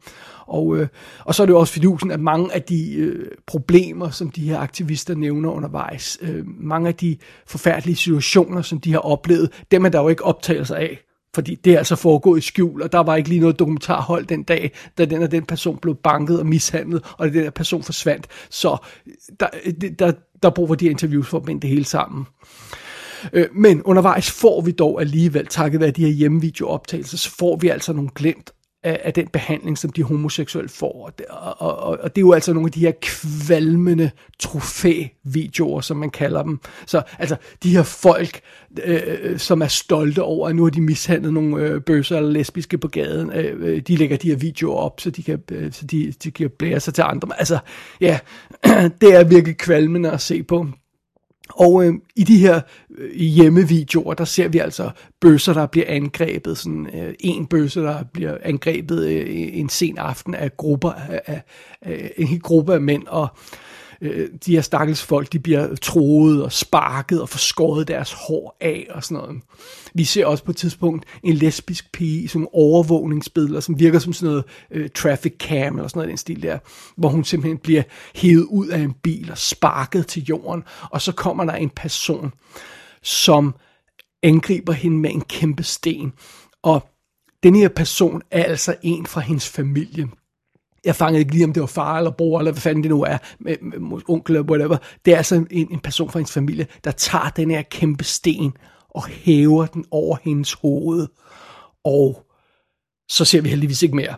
og, 0.47 0.77
øh, 0.77 0.89
og 1.25 1.35
så 1.35 1.43
er 1.43 1.47
det 1.47 1.53
jo 1.53 1.59
også 1.59 1.73
fidusen, 1.73 2.11
at 2.11 2.21
mange 2.21 2.55
af 2.55 2.63
de 2.63 2.95
øh, 2.95 3.27
problemer, 3.47 4.11
som 4.11 4.31
de 4.31 4.49
her 4.49 4.59
aktivister 4.59 5.15
nævner 5.15 5.51
undervejs, 5.51 6.19
øh, 6.21 6.45
mange 6.47 6.89
af 6.89 6.95
de 6.95 7.17
forfærdelige 7.47 7.97
situationer, 7.97 8.63
som 8.63 8.81
de 8.81 8.93
har 8.93 8.99
oplevet, 8.99 9.65
dem 9.71 9.85
er 9.85 9.89
der 9.89 10.01
jo 10.01 10.09
ikke 10.09 10.25
optagelser 10.25 10.77
af. 10.77 11.06
Fordi 11.37 11.55
det 11.55 11.73
er 11.73 11.79
altså 11.79 11.97
foregået 11.97 12.39
i 12.39 12.47
skjul, 12.47 12.83
og 12.83 12.93
der 12.93 12.99
var 12.99 13.17
ikke 13.17 13.29
lige 13.29 13.41
noget 13.41 13.59
dokumentarhold 13.59 14.27
den 14.27 14.43
dag, 14.43 14.73
da 14.99 15.05
den 15.05 15.23
og 15.23 15.31
den 15.31 15.45
person 15.45 15.79
blev 15.83 15.95
banket 15.95 16.41
og 16.41 16.47
mishandlet, 16.47 17.05
og 17.19 17.33
den 17.33 17.45
der 17.45 17.51
person 17.51 17.83
forsvandt. 17.83 18.27
Så 18.51 18.77
der, 19.41 19.47
der, 19.99 20.13
der 20.43 20.51
bruger 20.51 20.75
de 20.75 20.87
interviews 20.87 21.29
for 21.29 21.39
at 21.39 21.45
binde 21.45 21.61
det 21.61 21.71
hele 21.71 21.85
sammen. 21.85 22.27
Øh, 23.33 23.47
men 23.55 23.83
undervejs 23.83 24.31
får 24.31 24.61
vi 24.61 24.71
dog 24.71 25.01
alligevel, 25.01 25.47
takket 25.47 25.81
være 25.81 25.91
de 25.91 26.05
her 26.05 26.13
hjemmevideooptagelser, 26.13 27.17
så 27.19 27.31
får 27.39 27.57
vi 27.57 27.69
altså 27.69 27.93
nogle 27.93 28.11
glemt 28.15 28.53
af, 28.83 29.01
af 29.05 29.13
den 29.13 29.29
behandling, 29.29 29.79
som 29.79 29.91
de 29.91 30.03
homoseksuelle 30.03 30.69
får. 30.69 31.07
Og 31.07 31.19
det, 31.19 31.27
og, 31.27 31.61
og, 31.61 31.99
og 32.03 32.17
det 32.17 32.21
er 32.23 32.27
jo 32.27 32.33
altså 32.33 32.53
nogle 32.53 32.67
af 32.69 32.73
de 32.73 32.81
her 32.81 32.93
kvalmende 33.03 34.11
trofævideoer, 34.39 35.81
som 35.81 35.97
man 35.97 36.11
kalder 36.11 36.43
dem. 36.43 36.61
Så 36.87 37.03
altså, 37.19 37.37
de 37.63 37.77
her 37.77 37.83
folk, 37.83 38.41
øh, 38.85 39.01
øh, 39.21 39.39
som 39.39 39.63
er 39.63 39.67
stolte 39.67 40.23
over, 40.23 40.49
at 40.49 40.57
nu 40.57 40.63
har 40.63 40.71
de 40.71 40.81
mishandlet 40.81 41.33
nogle 41.33 41.63
øh, 41.63 41.81
bøsser 41.81 42.17
eller 42.17 42.31
lesbiske 42.31 42.79
på 42.79 42.89
gaden, 42.89 43.33
øh, 43.33 43.61
øh 43.61 43.83
de 43.83 43.97
lægger 43.97 44.17
de 44.17 44.29
her 44.29 44.37
videoer 44.37 44.77
op, 44.77 45.01
så 45.01 45.11
de 45.11 45.23
kan, 45.23 45.43
øh, 45.53 45.73
så 45.73 45.87
de, 45.87 46.13
de 46.25 46.31
kan 46.31 46.51
blære 46.59 46.81
sig 46.81 46.95
til 46.95 47.03
andre. 47.03 47.29
Altså, 47.39 47.59
ja, 48.01 48.19
det 49.01 49.15
er 49.15 49.25
virkelig 49.25 49.57
kvalmende 49.57 50.11
at 50.11 50.21
se 50.21 50.43
på. 50.43 50.67
Og 51.49 51.87
øh, 51.87 51.95
i 52.17 52.25
de 52.25 52.39
her 52.39 52.61
øh, 52.99 53.21
hjemmevideoer, 53.21 54.15
der 54.15 54.25
ser 54.25 54.49
vi 54.49 54.59
altså 54.59 54.91
bøsser, 55.21 55.53
der 55.53 55.67
bliver 55.67 55.87
angrebet. 55.89 56.59
Sådan 56.59 56.87
øh, 56.95 57.15
en 57.21 57.47
bøsse, 57.47 57.81
der 57.81 58.05
bliver 58.13 58.39
angrebet 58.43 59.07
øh, 59.07 59.27
en 59.53 59.69
sen 59.69 59.99
aften 59.99 60.35
af 60.35 60.57
grupper 60.57 60.91
af, 60.91 61.21
af, 61.27 61.43
af 61.83 62.13
en 62.17 62.27
hel 62.27 62.41
gruppe 62.41 62.75
af 62.75 62.81
mænd. 62.81 63.07
Og 63.07 63.29
øh, 63.33 63.66
Øh, 64.03 64.29
de 64.47 64.55
her 64.55 64.61
stakkels 64.61 65.03
folk, 65.03 65.33
de 65.33 65.39
bliver 65.39 65.75
troet 65.75 66.45
og 66.45 66.53
sparket 66.53 67.23
og 67.23 67.29
forskåret 67.29 67.89
deres 67.89 68.13
hår 68.13 68.57
af 68.61 68.87
og 68.91 69.05
sådan 69.05 69.23
noget. 69.23 69.43
Vi 69.95 70.05
ser 70.05 70.27
også 70.27 70.45
på 70.45 70.51
et 70.51 70.57
tidspunkt 70.57 71.07
en 71.23 71.35
lesbisk 71.35 71.93
pige 71.93 72.23
i 72.23 72.27
sådan 72.27 72.49
overvågningsbilleder, 72.53 73.61
som 73.61 73.81
virker 73.81 73.99
som 73.99 74.13
sådan 74.13 74.29
noget 74.29 74.45
øh, 74.71 74.91
traffic 74.91 75.35
cam 75.39 75.77
eller 75.77 75.89
sådan 75.89 75.99
noget 75.99 76.09
den 76.09 76.17
stil 76.17 76.43
der, 76.43 76.59
hvor 76.97 77.09
hun 77.09 77.25
simpelthen 77.25 77.59
bliver 77.59 77.83
hævet 78.15 78.45
ud 78.45 78.69
af 78.69 78.79
en 78.79 78.93
bil 78.93 79.31
og 79.31 79.39
sparket 79.39 80.07
til 80.07 80.25
jorden, 80.25 80.63
og 80.91 81.03
så 81.03 81.13
kommer 81.13 81.45
der 81.45 81.53
en 81.53 81.71
person, 81.71 82.33
som 83.03 83.55
angriber 84.23 84.73
hende 84.73 84.97
med 84.97 85.11
en 85.11 85.21
kæmpe 85.21 85.63
sten, 85.63 86.13
og 86.63 86.89
den 87.43 87.55
her 87.55 87.69
person 87.69 88.23
er 88.31 88.45
altså 88.45 88.77
en 88.83 89.07
fra 89.07 89.21
hendes 89.21 89.49
familie 89.49 90.09
jeg 90.87 90.97
fangede 90.97 91.21
ikke 91.21 91.33
lige, 91.33 91.45
om 91.45 91.53
det 91.53 91.61
var 91.61 91.67
far 91.67 91.99
eller 91.99 92.11
bror, 92.11 92.39
eller 92.39 92.53
hvad 92.53 92.61
fanden 92.61 92.83
det 92.83 92.91
nu 92.91 93.03
er, 93.03 93.19
med, 93.41 93.57
med, 93.63 93.79
med 93.79 93.99
onkel 94.09 94.37
eller 94.37 94.51
whatever. 94.51 94.77
Det 95.05 95.13
er 95.13 95.17
altså 95.17 95.35
en, 95.35 95.47
en 95.51 95.81
person 95.81 96.11
fra 96.11 96.19
hendes 96.19 96.33
familie, 96.33 96.67
der 96.85 96.91
tager 96.91 97.29
den 97.29 97.51
her 97.51 97.63
kæmpe 97.63 98.05
sten 98.05 98.53
og 98.91 99.07
hæver 99.07 99.67
den 99.67 99.85
over 99.91 100.17
hendes 100.23 100.53
hoved. 100.53 101.07
Og 101.85 102.27
så 103.09 103.25
ser 103.25 103.41
vi 103.41 103.49
heldigvis 103.49 103.83
ikke 103.83 103.97
mere. 103.97 104.15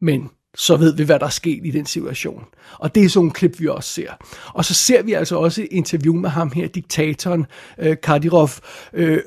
Men 0.00 0.30
så 0.56 0.76
ved 0.76 0.96
vi, 0.96 1.04
hvad 1.04 1.18
der 1.18 1.26
er 1.26 1.30
sket 1.30 1.66
i 1.66 1.70
den 1.70 1.86
situation. 1.86 2.44
Og 2.78 2.94
det 2.94 3.04
er 3.04 3.08
sådan 3.08 3.26
en 3.26 3.30
klip, 3.30 3.60
vi 3.60 3.68
også 3.68 3.92
ser. 3.92 4.12
Og 4.54 4.64
så 4.64 4.74
ser 4.74 5.02
vi 5.02 5.12
altså 5.12 5.36
også 5.36 5.62
et 5.62 5.68
interview 5.70 6.14
med 6.14 6.30
ham 6.30 6.52
her, 6.52 6.68
diktatoren 6.68 7.46
øh, 7.78 7.96
Kadyrov, 8.02 8.50
øh, 8.92 9.20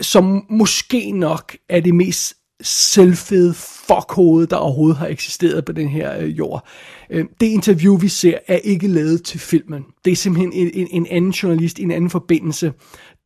som 0.00 0.46
måske 0.50 1.12
nok 1.12 1.56
er 1.68 1.80
det 1.80 1.94
mest 1.94 2.34
selvfede 2.62 3.54
fuckhoved, 3.54 4.46
der 4.46 4.56
overhovedet 4.56 4.98
har 4.98 5.06
eksisteret 5.06 5.64
på 5.64 5.72
den 5.72 5.88
her 5.88 6.18
øh, 6.18 6.38
jord. 6.38 6.66
Øh, 7.10 7.24
det 7.40 7.46
interview, 7.46 7.96
vi 7.96 8.08
ser, 8.08 8.38
er 8.46 8.56
ikke 8.56 8.88
lavet 8.88 9.22
til 9.22 9.40
filmen. 9.40 9.84
Det 10.04 10.12
er 10.12 10.16
simpelthen 10.16 10.52
en, 10.52 10.70
en, 10.74 10.88
en 10.90 11.06
anden 11.10 11.30
journalist 11.30 11.78
i 11.78 11.82
en 11.82 11.90
anden 11.90 12.10
forbindelse, 12.10 12.72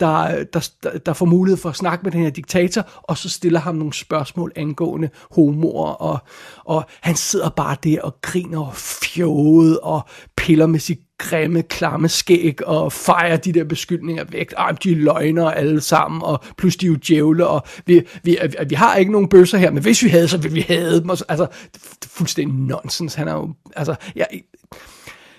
der, 0.00 0.44
der, 0.44 0.68
der 1.06 1.12
får 1.12 1.26
mulighed 1.26 1.56
for 1.56 1.68
at 1.68 1.76
snakke 1.76 2.02
med 2.02 2.12
den 2.12 2.20
her 2.20 2.30
diktator, 2.30 2.88
og 3.02 3.18
så 3.18 3.28
stiller 3.28 3.60
ham 3.60 3.74
nogle 3.74 3.92
spørgsmål 3.92 4.52
angående 4.56 5.08
homoer, 5.30 5.90
og, 5.90 6.18
og 6.64 6.84
han 7.00 7.16
sidder 7.16 7.48
bare 7.48 7.76
der 7.84 8.02
og 8.02 8.14
griner 8.22 8.60
og 8.60 8.74
fjode 8.74 9.80
og 9.80 10.02
piller 10.44 10.66
med 10.66 10.80
sit 10.80 10.98
grimme, 11.18 11.62
klamme 11.62 12.08
skæg 12.08 12.66
og 12.66 12.92
fejrer 12.92 13.36
de 13.36 13.52
der 13.52 13.64
beskyldninger 13.64 14.24
væk. 14.24 14.52
Ej, 14.56 14.70
de 14.70 14.94
løgner 14.94 15.50
alle 15.50 15.80
sammen, 15.80 16.22
og 16.22 16.44
plus 16.56 16.76
de 16.76 16.86
er 16.86 16.90
jo 16.90 16.96
djævle, 17.08 17.46
og 17.46 17.62
vi, 17.86 18.02
vi, 18.22 18.38
vi 18.68 18.74
har 18.74 18.96
ikke 18.96 19.12
nogen 19.12 19.28
bøsser 19.28 19.58
her, 19.58 19.70
men 19.70 19.82
hvis 19.82 20.02
vi 20.02 20.08
havde, 20.08 20.28
så 20.28 20.38
ville 20.38 20.54
vi 20.54 20.60
have 20.60 21.00
dem. 21.00 21.10
Altså, 21.10 21.46
det 21.74 22.04
er 22.04 22.08
fuldstændig 22.08 22.56
nonsens. 22.58 23.14
Han 23.14 23.28
er 23.28 23.32
jo, 23.32 23.54
altså, 23.76 23.94
jeg, 24.16 24.26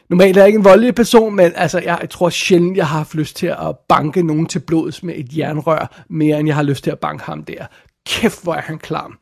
Normalt 0.10 0.38
er 0.38 0.42
jeg 0.42 0.48
ikke 0.48 0.58
en 0.58 0.66
voldelig 0.66 0.96
person, 0.96 1.36
men 1.36 1.52
altså, 1.56 1.80
jeg, 1.80 1.98
jeg 2.02 2.10
tror 2.10 2.30
sjældent, 2.30 2.78
jeg 2.78 2.88
har 2.88 2.98
haft 2.98 3.16
lyst 3.16 3.36
til 3.36 3.48
at 3.48 3.76
banke 3.90 4.24
nogen 4.24 4.46
til 4.46 4.60
blods 4.60 5.04
med 5.04 5.14
et 5.18 5.38
jernrør, 5.38 6.04
mere 6.10 6.40
end 6.40 6.48
jeg 6.48 6.56
har 6.56 6.64
lyst 6.64 6.84
til 6.84 6.92
at 6.92 7.00
banke 7.00 7.24
ham 7.24 7.44
der. 7.44 7.66
Kæft, 8.06 8.44
hvor 8.44 8.54
er 8.54 8.62
han 8.62 8.80
klam. 8.80 9.18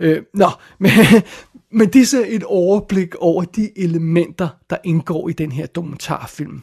Øh, 0.00 0.22
nå, 0.34 0.50
men, 0.78 0.90
men 1.72 1.88
det 1.88 2.02
er 2.02 2.06
så 2.06 2.24
et 2.28 2.44
overblik 2.44 3.14
over 3.14 3.44
de 3.44 3.78
elementer, 3.78 4.48
der 4.70 4.76
indgår 4.84 5.28
i 5.28 5.32
den 5.32 5.52
her 5.52 5.66
dokumentarfilm. 5.66 6.62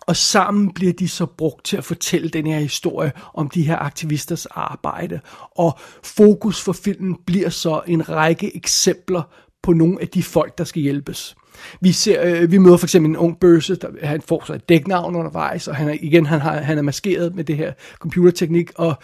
Og 0.00 0.16
sammen 0.16 0.74
bliver 0.74 0.92
de 0.92 1.08
så 1.08 1.26
brugt 1.26 1.64
til 1.64 1.76
at 1.76 1.84
fortælle 1.84 2.28
den 2.28 2.46
her 2.46 2.58
historie 2.58 3.12
om 3.34 3.48
de 3.48 3.62
her 3.62 3.76
aktivisters 3.76 4.46
arbejde. 4.46 5.20
Og 5.56 5.78
fokus 6.04 6.60
for 6.60 6.72
filmen 6.72 7.16
bliver 7.26 7.48
så 7.48 7.82
en 7.86 8.08
række 8.08 8.56
eksempler 8.56 9.22
på 9.62 9.72
nogle 9.72 10.00
af 10.00 10.08
de 10.08 10.22
folk, 10.22 10.58
der 10.58 10.64
skal 10.64 10.82
hjælpes. 10.82 11.36
Vi, 11.80 11.92
ser, 11.92 12.22
øh, 12.24 12.52
vi 12.52 12.58
møder 12.58 12.76
for 12.76 12.86
eksempel 12.86 13.10
en 13.10 13.16
ung 13.16 13.40
bøsse, 13.40 13.76
der 13.76 13.88
han 14.02 14.22
får 14.22 14.42
så 14.46 14.54
et 14.54 14.68
dæknavn 14.68 15.16
undervejs, 15.16 15.68
og 15.68 15.76
han 15.76 15.88
er, 15.88 15.96
igen, 16.00 16.26
han, 16.26 16.40
har, 16.40 16.60
han 16.60 16.78
er 16.78 16.82
maskeret 16.82 17.34
med 17.34 17.44
det 17.44 17.56
her 17.56 17.72
computerteknik, 17.98 18.70
og 18.74 18.94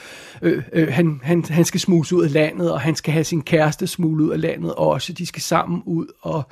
øh, 0.42 0.62
øh, 0.72 0.88
han, 0.88 1.20
han, 1.22 1.44
han 1.44 1.64
skal 1.64 1.80
smuse 1.80 2.16
ud 2.16 2.24
af 2.24 2.32
landet, 2.32 2.72
og 2.72 2.80
han 2.80 2.96
skal 2.96 3.12
have 3.12 3.24
sin 3.24 3.42
kæreste 3.42 3.86
smule 3.86 4.24
ud 4.24 4.30
af 4.30 4.40
landet 4.40 4.74
også. 4.74 5.12
De 5.12 5.26
skal 5.26 5.42
sammen 5.42 5.82
ud, 5.86 6.06
og 6.22 6.42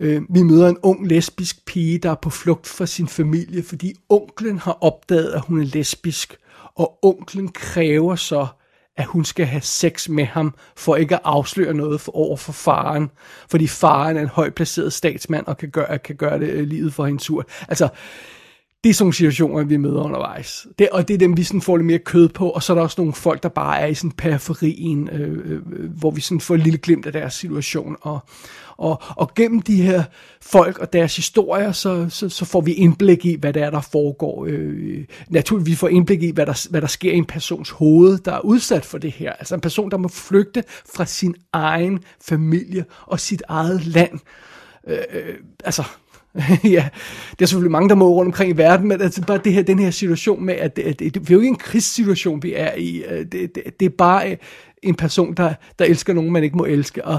øh, 0.00 0.22
vi 0.30 0.42
møder 0.42 0.68
en 0.68 0.78
ung 0.82 1.06
lesbisk 1.06 1.66
pige, 1.66 1.98
der 1.98 2.10
er 2.10 2.14
på 2.22 2.30
flugt 2.30 2.66
fra 2.66 2.86
sin 2.86 3.08
familie, 3.08 3.62
fordi 3.62 3.94
onklen 4.08 4.58
har 4.58 4.78
opdaget, 4.80 5.32
at 5.32 5.40
hun 5.40 5.60
er 5.60 5.64
lesbisk, 5.64 6.36
og 6.74 6.98
onklen 7.02 7.48
kræver 7.48 8.16
så, 8.16 8.46
at 8.98 9.04
hun 9.04 9.24
skal 9.24 9.46
have 9.46 9.62
sex 9.62 10.08
med 10.08 10.24
ham, 10.24 10.54
for 10.76 10.96
ikke 10.96 11.14
at 11.14 11.20
afsløre 11.24 11.74
noget 11.74 12.00
for, 12.00 12.16
over 12.16 12.36
for 12.36 12.52
faren. 12.52 13.10
Fordi 13.50 13.66
faren 13.66 14.16
er 14.16 14.20
en 14.20 14.28
højt 14.28 14.54
placeret 14.54 14.92
statsmand, 14.92 15.46
og 15.46 15.58
kan 15.58 15.70
gøre, 15.70 15.98
kan 15.98 16.16
gøre 16.16 16.38
det 16.38 16.48
øh, 16.48 16.66
livet 16.66 16.94
for 16.94 17.06
hende 17.06 17.20
sur. 17.20 17.46
Altså, 17.68 17.88
det 18.84 18.90
er 18.90 18.94
sådan 18.94 19.04
nogle 19.04 19.14
situationer, 19.14 19.64
vi 19.64 19.76
møder 19.76 20.02
undervejs. 20.02 20.66
Det, 20.78 20.88
og 20.88 21.08
det 21.08 21.14
er 21.14 21.18
dem, 21.18 21.36
vi 21.36 21.42
sådan 21.42 21.60
får 21.60 21.76
lidt 21.76 21.86
mere 21.86 21.98
kød 21.98 22.28
på, 22.28 22.50
og 22.50 22.62
så 22.62 22.72
er 22.72 22.74
der 22.74 22.82
også 22.82 23.00
nogle 23.00 23.12
folk, 23.12 23.42
der 23.42 23.48
bare 23.48 23.80
er 23.80 23.86
i 23.86 23.94
sådan 23.94 24.10
periferien, 24.10 25.08
øh, 25.08 25.52
øh, 25.52 25.90
hvor 25.90 26.10
vi 26.10 26.20
sådan 26.20 26.40
får 26.40 26.54
et 26.54 26.60
lille 26.60 26.78
glimt 26.78 27.06
af 27.06 27.12
deres 27.12 27.34
situation. 27.34 27.96
Og, 28.00 28.20
og, 28.76 29.02
og 29.16 29.34
gennem 29.34 29.62
de 29.62 29.82
her 29.82 30.02
folk 30.42 30.78
og 30.78 30.92
deres 30.92 31.16
historier, 31.16 31.72
så, 31.72 32.06
så, 32.08 32.28
så 32.28 32.44
får 32.44 32.60
vi 32.60 32.72
indblik 32.72 33.24
i, 33.24 33.36
hvad 33.40 33.52
der 33.52 33.66
er, 33.66 33.70
der 33.70 33.80
foregår. 33.80 34.46
Øh, 34.48 35.04
naturligvis 35.28 35.70
vi 35.70 35.76
får 35.76 35.88
indblik 35.88 36.22
i, 36.22 36.30
hvad 36.30 36.46
der, 36.46 36.68
hvad 36.70 36.80
der 36.80 36.86
sker 36.86 37.12
i 37.12 37.16
en 37.16 37.24
persons 37.24 37.70
hoved, 37.70 38.18
der 38.18 38.32
er 38.32 38.40
udsat 38.40 38.84
for 38.84 38.98
det 38.98 39.12
her. 39.12 39.32
Altså 39.32 39.54
en 39.54 39.60
person, 39.60 39.90
der 39.90 39.96
må 39.96 40.08
flygte 40.08 40.64
fra 40.94 41.04
sin 41.04 41.34
egen 41.52 41.98
familie 42.22 42.84
og 43.06 43.20
sit 43.20 43.42
eget 43.48 43.86
land. 43.86 44.18
Øh, 44.86 44.98
øh 45.12 45.34
altså, 45.64 45.84
ja, 46.76 46.88
det 47.30 47.42
er 47.42 47.46
selvfølgelig 47.46 47.72
mange, 47.72 47.88
der 47.88 47.94
må 47.94 48.08
rundt 48.08 48.28
omkring 48.28 48.50
i 48.50 48.56
verden, 48.56 48.88
men 48.88 49.00
altså 49.00 49.22
bare 49.22 49.40
det 49.44 49.52
her, 49.52 49.62
den 49.62 49.78
her 49.78 49.90
situation 49.90 50.44
med, 50.44 50.54
at 50.54 50.76
det, 50.76 50.84
det, 50.84 50.98
det, 50.98 51.14
det 51.14 51.30
er 51.30 51.34
jo 51.34 51.40
ikke 51.40 51.48
en 51.48 51.56
krigssituation, 51.56 52.42
vi 52.42 52.54
er 52.54 52.74
i. 52.74 53.02
Øh, 53.08 53.26
det, 53.32 53.54
det, 53.54 53.80
det 53.80 53.86
er 53.86 53.96
bare 53.98 54.30
øh, 54.30 54.36
en 54.82 54.94
person, 54.94 55.34
der, 55.34 55.54
der 55.78 55.84
elsker 55.84 56.12
nogen, 56.12 56.32
man 56.32 56.44
ikke 56.44 56.56
må 56.56 56.64
elske. 56.64 57.04
Og, 57.04 57.18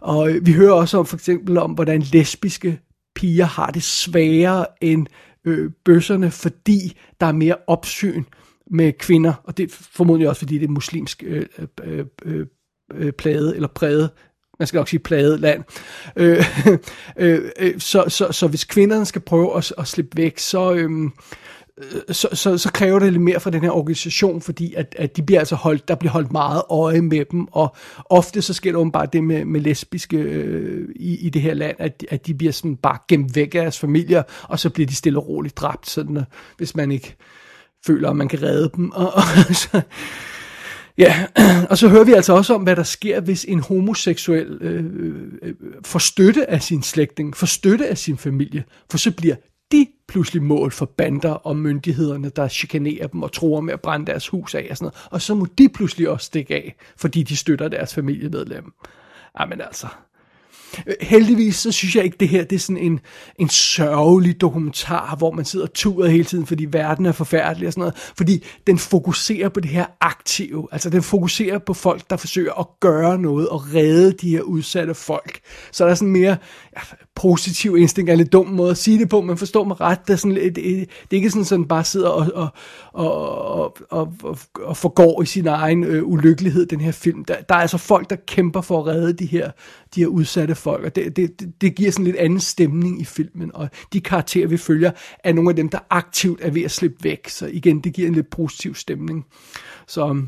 og 0.00 0.30
øh, 0.30 0.46
vi 0.46 0.52
hører 0.52 0.72
også 0.72 0.98
om, 0.98 1.06
for 1.06 1.16
eksempel 1.16 1.58
om, 1.58 1.72
hvordan 1.72 2.00
lesbiske 2.00 2.80
piger 3.14 3.44
har 3.44 3.70
det 3.70 3.82
sværere 3.82 4.66
end 4.80 5.06
øh, 5.44 5.70
bøsserne, 5.84 6.30
fordi 6.30 6.96
der 7.20 7.26
er 7.26 7.32
mere 7.32 7.56
opsyn 7.66 8.24
med 8.70 8.92
kvinder, 8.92 9.32
og 9.44 9.56
det 9.56 9.62
er 9.62 9.76
formodentlig 9.90 10.28
også, 10.28 10.38
fordi 10.38 10.58
det 10.58 10.64
er 10.64 10.72
muslimsk 10.72 11.24
øh, 11.26 11.46
øh, 11.84 12.06
øh, 12.94 13.12
plade 13.12 13.54
eller 13.54 13.68
præget 13.68 14.10
man 14.58 14.66
skal 14.66 14.78
nok 14.78 14.88
sige 14.88 15.00
pladet 15.00 15.40
land. 15.40 15.64
Øh, 16.16 16.44
øh, 17.16 17.50
øh, 17.58 17.80
så, 17.80 18.04
så, 18.08 18.32
så 18.32 18.46
hvis 18.46 18.64
kvinderne 18.64 19.06
skal 19.06 19.20
prøve 19.20 19.56
at, 19.56 19.72
at 19.78 19.88
slippe 19.88 20.16
væk, 20.16 20.38
så, 20.38 20.72
øhm, 20.72 21.12
øh, 21.78 22.14
så, 22.14 22.28
så, 22.32 22.58
så 22.58 22.72
kræver 22.72 22.98
det 22.98 23.12
lidt 23.12 23.22
mere 23.22 23.40
fra 23.40 23.50
den 23.50 23.62
her 23.62 23.70
organisation, 23.70 24.40
fordi 24.40 24.74
at, 24.74 24.94
at 24.98 25.16
de 25.16 25.22
bliver 25.22 25.38
altså 25.38 25.54
holdt, 25.54 25.88
der 25.88 25.94
bliver 25.94 26.12
holdt 26.12 26.32
meget 26.32 26.62
øje 26.70 27.00
med 27.00 27.24
dem, 27.24 27.46
og 27.52 27.76
ofte 28.04 28.42
så 28.42 28.54
sker 28.54 28.70
det 28.70 28.76
åbenbart 28.76 29.12
det 29.12 29.24
med, 29.24 29.44
med 29.44 29.60
lesbiske 29.60 30.16
øh, 30.16 30.88
i, 30.96 31.26
i 31.26 31.28
det 31.28 31.42
her 31.42 31.54
land, 31.54 31.76
at, 31.78 32.04
at 32.10 32.26
de 32.26 32.34
bliver 32.34 32.52
sådan 32.52 32.76
bare 32.76 32.98
gemt 33.08 33.36
væk 33.36 33.54
af 33.54 33.62
deres 33.62 33.78
familier, 33.78 34.22
og 34.42 34.58
så 34.58 34.70
bliver 34.70 34.86
de 34.86 34.94
stille 34.94 35.18
og 35.18 35.28
roligt 35.28 35.56
dræbt, 35.56 35.90
sådan, 35.90 36.16
øh, 36.16 36.22
hvis 36.56 36.74
man 36.74 36.90
ikke 36.92 37.16
føler, 37.86 38.10
at 38.10 38.16
man 38.16 38.28
kan 38.28 38.42
redde 38.42 38.70
dem. 38.76 38.90
Og, 38.90 39.12
og 39.48 39.54
så, 39.54 39.80
Ja, 40.98 41.26
og 41.70 41.78
så 41.78 41.88
hører 41.88 42.04
vi 42.04 42.12
altså 42.12 42.32
også 42.32 42.54
om, 42.54 42.62
hvad 42.62 42.76
der 42.76 42.82
sker, 42.82 43.20
hvis 43.20 43.44
en 43.44 43.60
homoseksuel 43.60 44.58
øh, 44.60 44.84
øh, 44.84 45.32
øh, 45.42 45.54
får 45.84 45.98
støtte 45.98 46.50
af 46.50 46.62
sin 46.62 46.82
slægtning, 46.82 47.36
får 47.36 47.46
støtte 47.46 47.88
af 47.88 47.98
sin 47.98 48.18
familie, 48.18 48.64
for 48.90 48.98
så 48.98 49.10
bliver 49.10 49.36
de 49.72 49.86
pludselig 50.08 50.42
mål 50.42 50.72
for 50.72 50.86
bander 50.86 51.30
og 51.30 51.56
myndighederne, 51.56 52.28
der 52.28 52.48
chikanerer 52.48 53.06
dem 53.06 53.22
og 53.22 53.32
tror 53.32 53.60
med 53.60 53.74
at 53.74 53.80
brænde 53.80 54.06
deres 54.06 54.28
hus 54.28 54.54
af 54.54 54.66
og 54.70 54.76
sådan 54.76 54.84
noget. 54.84 55.06
Og 55.10 55.22
så 55.22 55.34
må 55.34 55.46
de 55.58 55.68
pludselig 55.68 56.08
også 56.08 56.26
stikke 56.26 56.54
af, 56.54 56.76
fordi 56.96 57.22
de 57.22 57.36
støtter 57.36 57.68
deres 57.68 57.94
familiemedlem. 57.94 58.72
Jamen 59.40 59.60
altså. 59.60 59.86
Heldigvis 61.00 61.56
så 61.56 61.72
synes 61.72 61.96
jeg 61.96 62.04
ikke, 62.04 62.16
det 62.20 62.28
her 62.28 62.44
det 62.44 62.56
er 62.56 62.60
sådan 62.60 62.82
en, 62.82 63.00
en 63.38 63.48
sørgelig 63.48 64.40
dokumentar, 64.40 65.16
hvor 65.16 65.32
man 65.32 65.44
sidder 65.44 65.66
og 65.66 65.72
tuder 65.72 66.08
hele 66.08 66.24
tiden, 66.24 66.46
fordi 66.46 66.66
verden 66.70 67.06
er 67.06 67.12
forfærdelig 67.12 67.66
og 67.66 67.72
sådan 67.72 67.80
noget. 67.80 68.12
Fordi 68.16 68.44
den 68.66 68.78
fokuserer 68.78 69.48
på 69.48 69.60
det 69.60 69.70
her 69.70 69.86
aktive. 70.00 70.68
Altså 70.72 70.90
den 70.90 71.02
fokuserer 71.02 71.58
på 71.58 71.74
folk, 71.74 72.10
der 72.10 72.16
forsøger 72.16 72.60
at 72.60 72.66
gøre 72.80 73.18
noget 73.18 73.48
og 73.48 73.74
redde 73.74 74.12
de 74.12 74.30
her 74.30 74.42
udsatte 74.42 74.94
folk. 74.94 75.40
Så 75.72 75.84
der 75.84 75.90
er 75.90 75.94
sådan 75.94 76.12
mere 76.12 76.36
positiv 77.14 77.76
instinkt, 77.76 78.08
er 78.08 78.12
en 78.12 78.18
lidt 78.18 78.32
dum 78.32 78.46
måde 78.46 78.70
at 78.70 78.76
sige 78.76 78.98
det 78.98 79.08
på, 79.08 79.20
men 79.20 79.36
forstå 79.36 79.64
mig 79.64 79.80
ret. 79.80 80.06
Det 80.06 80.12
er, 80.12 80.16
sådan, 80.16 80.36
det, 80.36 80.54
det 80.56 80.88
er 81.10 81.16
ikke 81.16 81.30
sådan, 81.30 81.42
at 81.42 81.60
man 81.60 81.68
bare 81.68 81.84
sidder 81.84 82.08
og, 82.08 82.26
og, 82.34 82.48
og, 82.92 83.92
og, 83.92 84.12
og, 84.22 84.38
og 84.54 84.76
forgår 84.76 85.22
i 85.22 85.26
sin 85.26 85.46
egen 85.46 85.84
øh, 85.84 86.04
ulykkelighed, 86.04 86.66
den 86.66 86.80
her 86.80 86.92
film. 86.92 87.24
Der, 87.24 87.36
der 87.48 87.54
er 87.54 87.58
altså 87.58 87.78
folk, 87.78 88.10
der 88.10 88.16
kæmper 88.26 88.60
for 88.60 88.80
at 88.80 88.86
redde 88.86 89.12
de 89.12 89.26
her, 89.26 89.50
de 89.94 90.00
her 90.00 90.06
udsatte 90.06 90.54
folk, 90.54 90.84
og 90.84 90.96
det, 90.96 91.16
det, 91.16 91.40
det, 91.40 91.60
det 91.60 91.74
giver 91.74 91.90
sådan 91.90 92.04
lidt 92.04 92.16
anden 92.16 92.40
stemning 92.40 93.00
i 93.00 93.04
filmen, 93.04 93.50
og 93.54 93.68
de 93.92 94.00
karakterer, 94.00 94.48
vi 94.48 94.56
følger, 94.56 94.90
er 95.24 95.32
nogle 95.32 95.50
af 95.50 95.56
dem, 95.56 95.68
der 95.68 95.78
aktivt 95.90 96.40
er 96.42 96.50
ved 96.50 96.62
at 96.62 96.70
slippe 96.70 97.04
væk, 97.04 97.28
så 97.28 97.46
igen, 97.46 97.80
det 97.80 97.92
giver 97.92 98.08
en 98.08 98.14
lidt 98.14 98.30
positiv 98.30 98.74
stemning. 98.74 99.24
Så, 99.86 100.22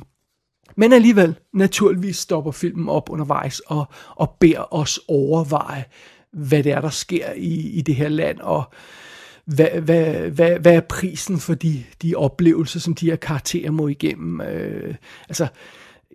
men 0.77 0.93
alligevel, 0.93 1.35
naturligvis 1.55 2.17
stopper 2.17 2.51
filmen 2.51 2.89
op 2.89 3.11
undervejs 3.11 3.61
og, 3.61 3.87
og 4.17 4.37
beder 4.41 4.75
os 4.75 5.01
overveje, 5.09 5.85
hvad 6.33 6.63
det 6.63 6.73
er, 6.73 6.81
der 6.81 6.91
sker 6.91 7.33
i, 7.33 7.71
i 7.71 7.81
det 7.81 7.95
her 7.95 8.09
land, 8.09 8.39
og 8.41 8.65
hvad, 9.45 9.69
hvad, 9.81 10.31
hvad, 10.31 10.59
hvad 10.59 10.75
er 10.75 10.81
prisen 10.81 11.39
for 11.39 11.55
de, 11.55 11.85
de 12.03 12.15
oplevelser, 12.15 12.81
som 12.81 12.95
de 12.95 13.07
her 13.07 13.17
karakterer 13.17 13.71
må 13.71 13.89
igennem. 13.89 14.41
Øh, 14.41 14.95
altså, 15.29 15.47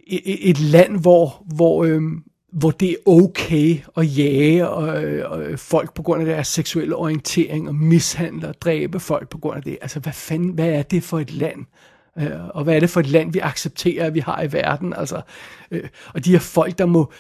et, 0.08 0.50
et 0.50 0.60
land, 0.60 1.00
hvor, 1.02 1.46
hvor, 1.56 1.84
øh, 1.84 2.02
hvor 2.52 2.72
det 2.72 2.90
er 2.90 2.96
okay 3.06 3.78
at 3.98 4.18
jage 4.18 4.70
og, 4.70 4.88
og 5.32 5.60
folk 5.60 5.94
på 5.94 6.02
grund 6.02 6.22
af 6.22 6.26
deres 6.26 6.48
seksuelle 6.48 6.96
orientering 6.96 7.68
og 7.68 7.76
mishandle 7.76 8.48
og 8.48 8.62
dræbe 8.62 9.00
folk 9.00 9.30
på 9.30 9.38
grund 9.38 9.58
af 9.58 9.64
det. 9.64 9.78
Altså, 9.82 10.00
hvad 10.00 10.14
fanden, 10.14 10.50
hvad 10.50 10.70
er 10.70 10.84
det 10.84 11.04
for 11.04 11.20
et 11.20 11.34
land? 11.34 11.66
Øh, 12.20 12.48
og 12.50 12.64
hvad 12.64 12.76
er 12.76 12.80
det 12.80 12.90
for 12.90 13.00
et 13.00 13.08
land, 13.08 13.34
vi 13.34 13.40
accepterer, 13.40 14.06
at 14.06 14.14
vi 14.14 14.20
har 14.20 14.42
i 14.42 14.54
verden? 14.54 14.94
Altså, 14.94 15.22
øh, 15.72 15.90
og 16.14 16.26
de 16.26 16.32
her 16.32 16.40
folk, 16.40 16.78
der 16.78 16.86
må, 16.86 17.12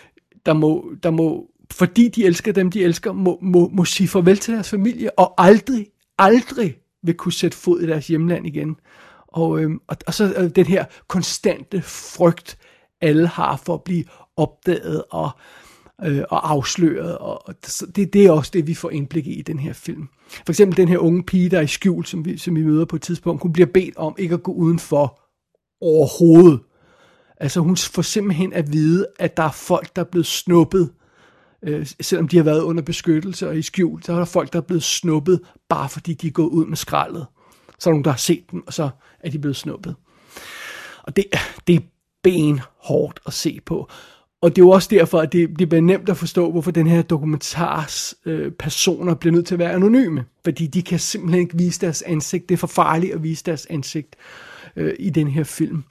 der 0.46 0.54
må, 0.54 0.94
der 1.04 1.10
må 1.10 1.48
fordi 1.72 2.08
de 2.08 2.26
elsker 2.26 2.52
dem, 2.52 2.72
de 2.72 2.84
elsker, 2.84 3.12
må, 3.12 3.40
må, 3.42 3.70
må 3.74 3.86
sige 3.86 4.08
farvel 4.08 4.38
til 4.38 4.54
deres 4.54 4.70
familie, 4.70 5.20
og 5.20 5.34
aldrig, 5.38 5.88
aldrig 6.18 6.78
vil 7.04 7.16
kunne 7.16 7.34
sætte 7.34 7.58
fod 7.58 7.82
i 7.82 7.88
deres 7.88 8.08
hjemland 8.08 8.48
igen. 8.48 8.76
Og, 9.28 9.62
øhm, 9.62 9.80
og, 9.88 9.98
og 10.08 10.14
så 10.14 10.34
øh, 10.38 10.50
den 10.50 10.66
her 10.66 10.86
konstante 11.08 11.82
frygt, 11.82 12.58
alle 13.02 13.28
har 13.28 13.58
for 13.66 13.74
at 13.74 13.84
blive 13.84 14.04
opdaget 14.38 15.04
og, 15.12 15.30
øh, 16.06 16.24
og 16.30 16.52
afsløret. 16.52 17.18
Og, 17.18 17.48
og 17.48 17.56
det, 17.96 18.14
det 18.14 18.26
er 18.26 18.32
også 18.32 18.52
det, 18.54 18.68
vi 18.68 18.74
får 18.74 18.90
indblik 18.90 19.28
i 19.28 19.34
i 19.34 19.42
den 19.42 19.60
her 19.60 19.74
film. 19.74 20.08
For 20.30 20.52
eksempel 20.52 20.78
den 20.78 20.88
her 20.88 20.98
unge 20.98 21.24
pige, 21.24 21.50
der 21.50 21.58
er 21.58 21.62
i 21.62 21.68
skjul, 21.68 22.06
som 22.06 22.26
vi, 22.26 22.38
som 22.38 22.56
vi 22.56 22.64
møder 22.64 22.86
på 22.86 22.96
et 22.96 23.02
tidspunkt, 23.02 23.42
hun 23.42 23.54
bliver 23.54 23.68
bedt 23.74 23.98
om 23.98 24.16
ikke 24.18 24.34
at 24.34 24.44
gå 24.44 24.52
udenfor 24.52 25.20
overhovedet. 25.82 26.60
Altså 27.38 27.60
hun 27.60 27.78
får 27.78 28.02
simpelthen 28.02 28.54
at 28.54 28.74
vide, 28.74 29.08
at 29.20 29.38
der 29.38 29.44
er 29.44 29.52
folk, 29.52 29.96
der 29.96 30.02
er 30.02 30.10
blevet 30.12 30.26
snuppet 30.26 30.92
øh, 31.64 31.88
selvom 32.02 32.28
de 32.28 32.38
har 32.38 32.44
været 32.44 32.62
under 32.62 32.84
beskyttelse 32.84 33.50
og 33.50 33.58
i 33.58 33.62
skjul, 33.62 34.04
så 34.04 34.14
er 34.14 34.18
der 34.18 34.26
folk, 34.26 34.54
der 34.54 34.60
er 34.60 34.64
blevet 34.64 34.84
snuppet, 34.84 35.40
bare 35.70 35.90
fordi 35.90 36.14
de 36.14 36.28
er 36.28 36.32
gået 36.32 36.50
ud 36.50 36.66
med 36.66 36.78
skraldet. 36.78 37.26
Så 37.80 37.90
er 37.90 37.92
der 37.92 37.96
nogen, 37.96 38.04
der 38.04 38.12
har 38.12 38.18
set 38.18 38.52
dem, 38.52 38.64
og 38.68 38.74
så 38.74 38.90
er 39.20 39.30
de 39.30 39.40
blevet 39.40 39.56
snuppet. 39.56 39.96
Og 41.04 41.16
det, 41.16 41.26
det 41.68 41.76
er 41.76 41.80
benhårdt 42.24 43.20
at 43.26 43.34
se 43.34 43.60
på. 43.66 43.90
Og 44.42 44.56
det 44.56 44.62
er 44.62 44.66
jo 44.66 44.70
også 44.70 44.88
derfor, 44.92 45.20
at 45.20 45.34
det, 45.34 45.60
det 45.60 45.70
bliver 45.70 45.82
nemt 45.82 46.10
at 46.10 46.18
forstå, 46.18 46.52
hvorfor 46.52 46.72
den 46.72 46.88
her 46.88 47.02
dokumentars 47.02 48.16
øh, 48.26 48.52
personer 48.52 49.16
bliver 49.16 49.34
nødt 49.34 49.48
til 49.48 49.56
at 49.56 49.60
være 49.60 49.72
anonyme. 49.72 50.26
Fordi 50.44 50.68
de 50.68 50.82
kan 50.82 51.00
simpelthen 51.00 51.42
ikke 51.42 51.58
vise 51.58 51.82
deres 51.82 52.02
ansigt. 52.02 52.50
Det 52.50 52.56
er 52.56 52.60
for 52.60 52.68
farligt 52.68 53.14
at 53.14 53.24
vise 53.24 53.44
deres 53.44 53.66
ansigt 53.66 54.16
øh, 54.76 54.94
i 55.00 55.10
den 55.10 55.28
her 55.28 55.44
film. 55.44 55.84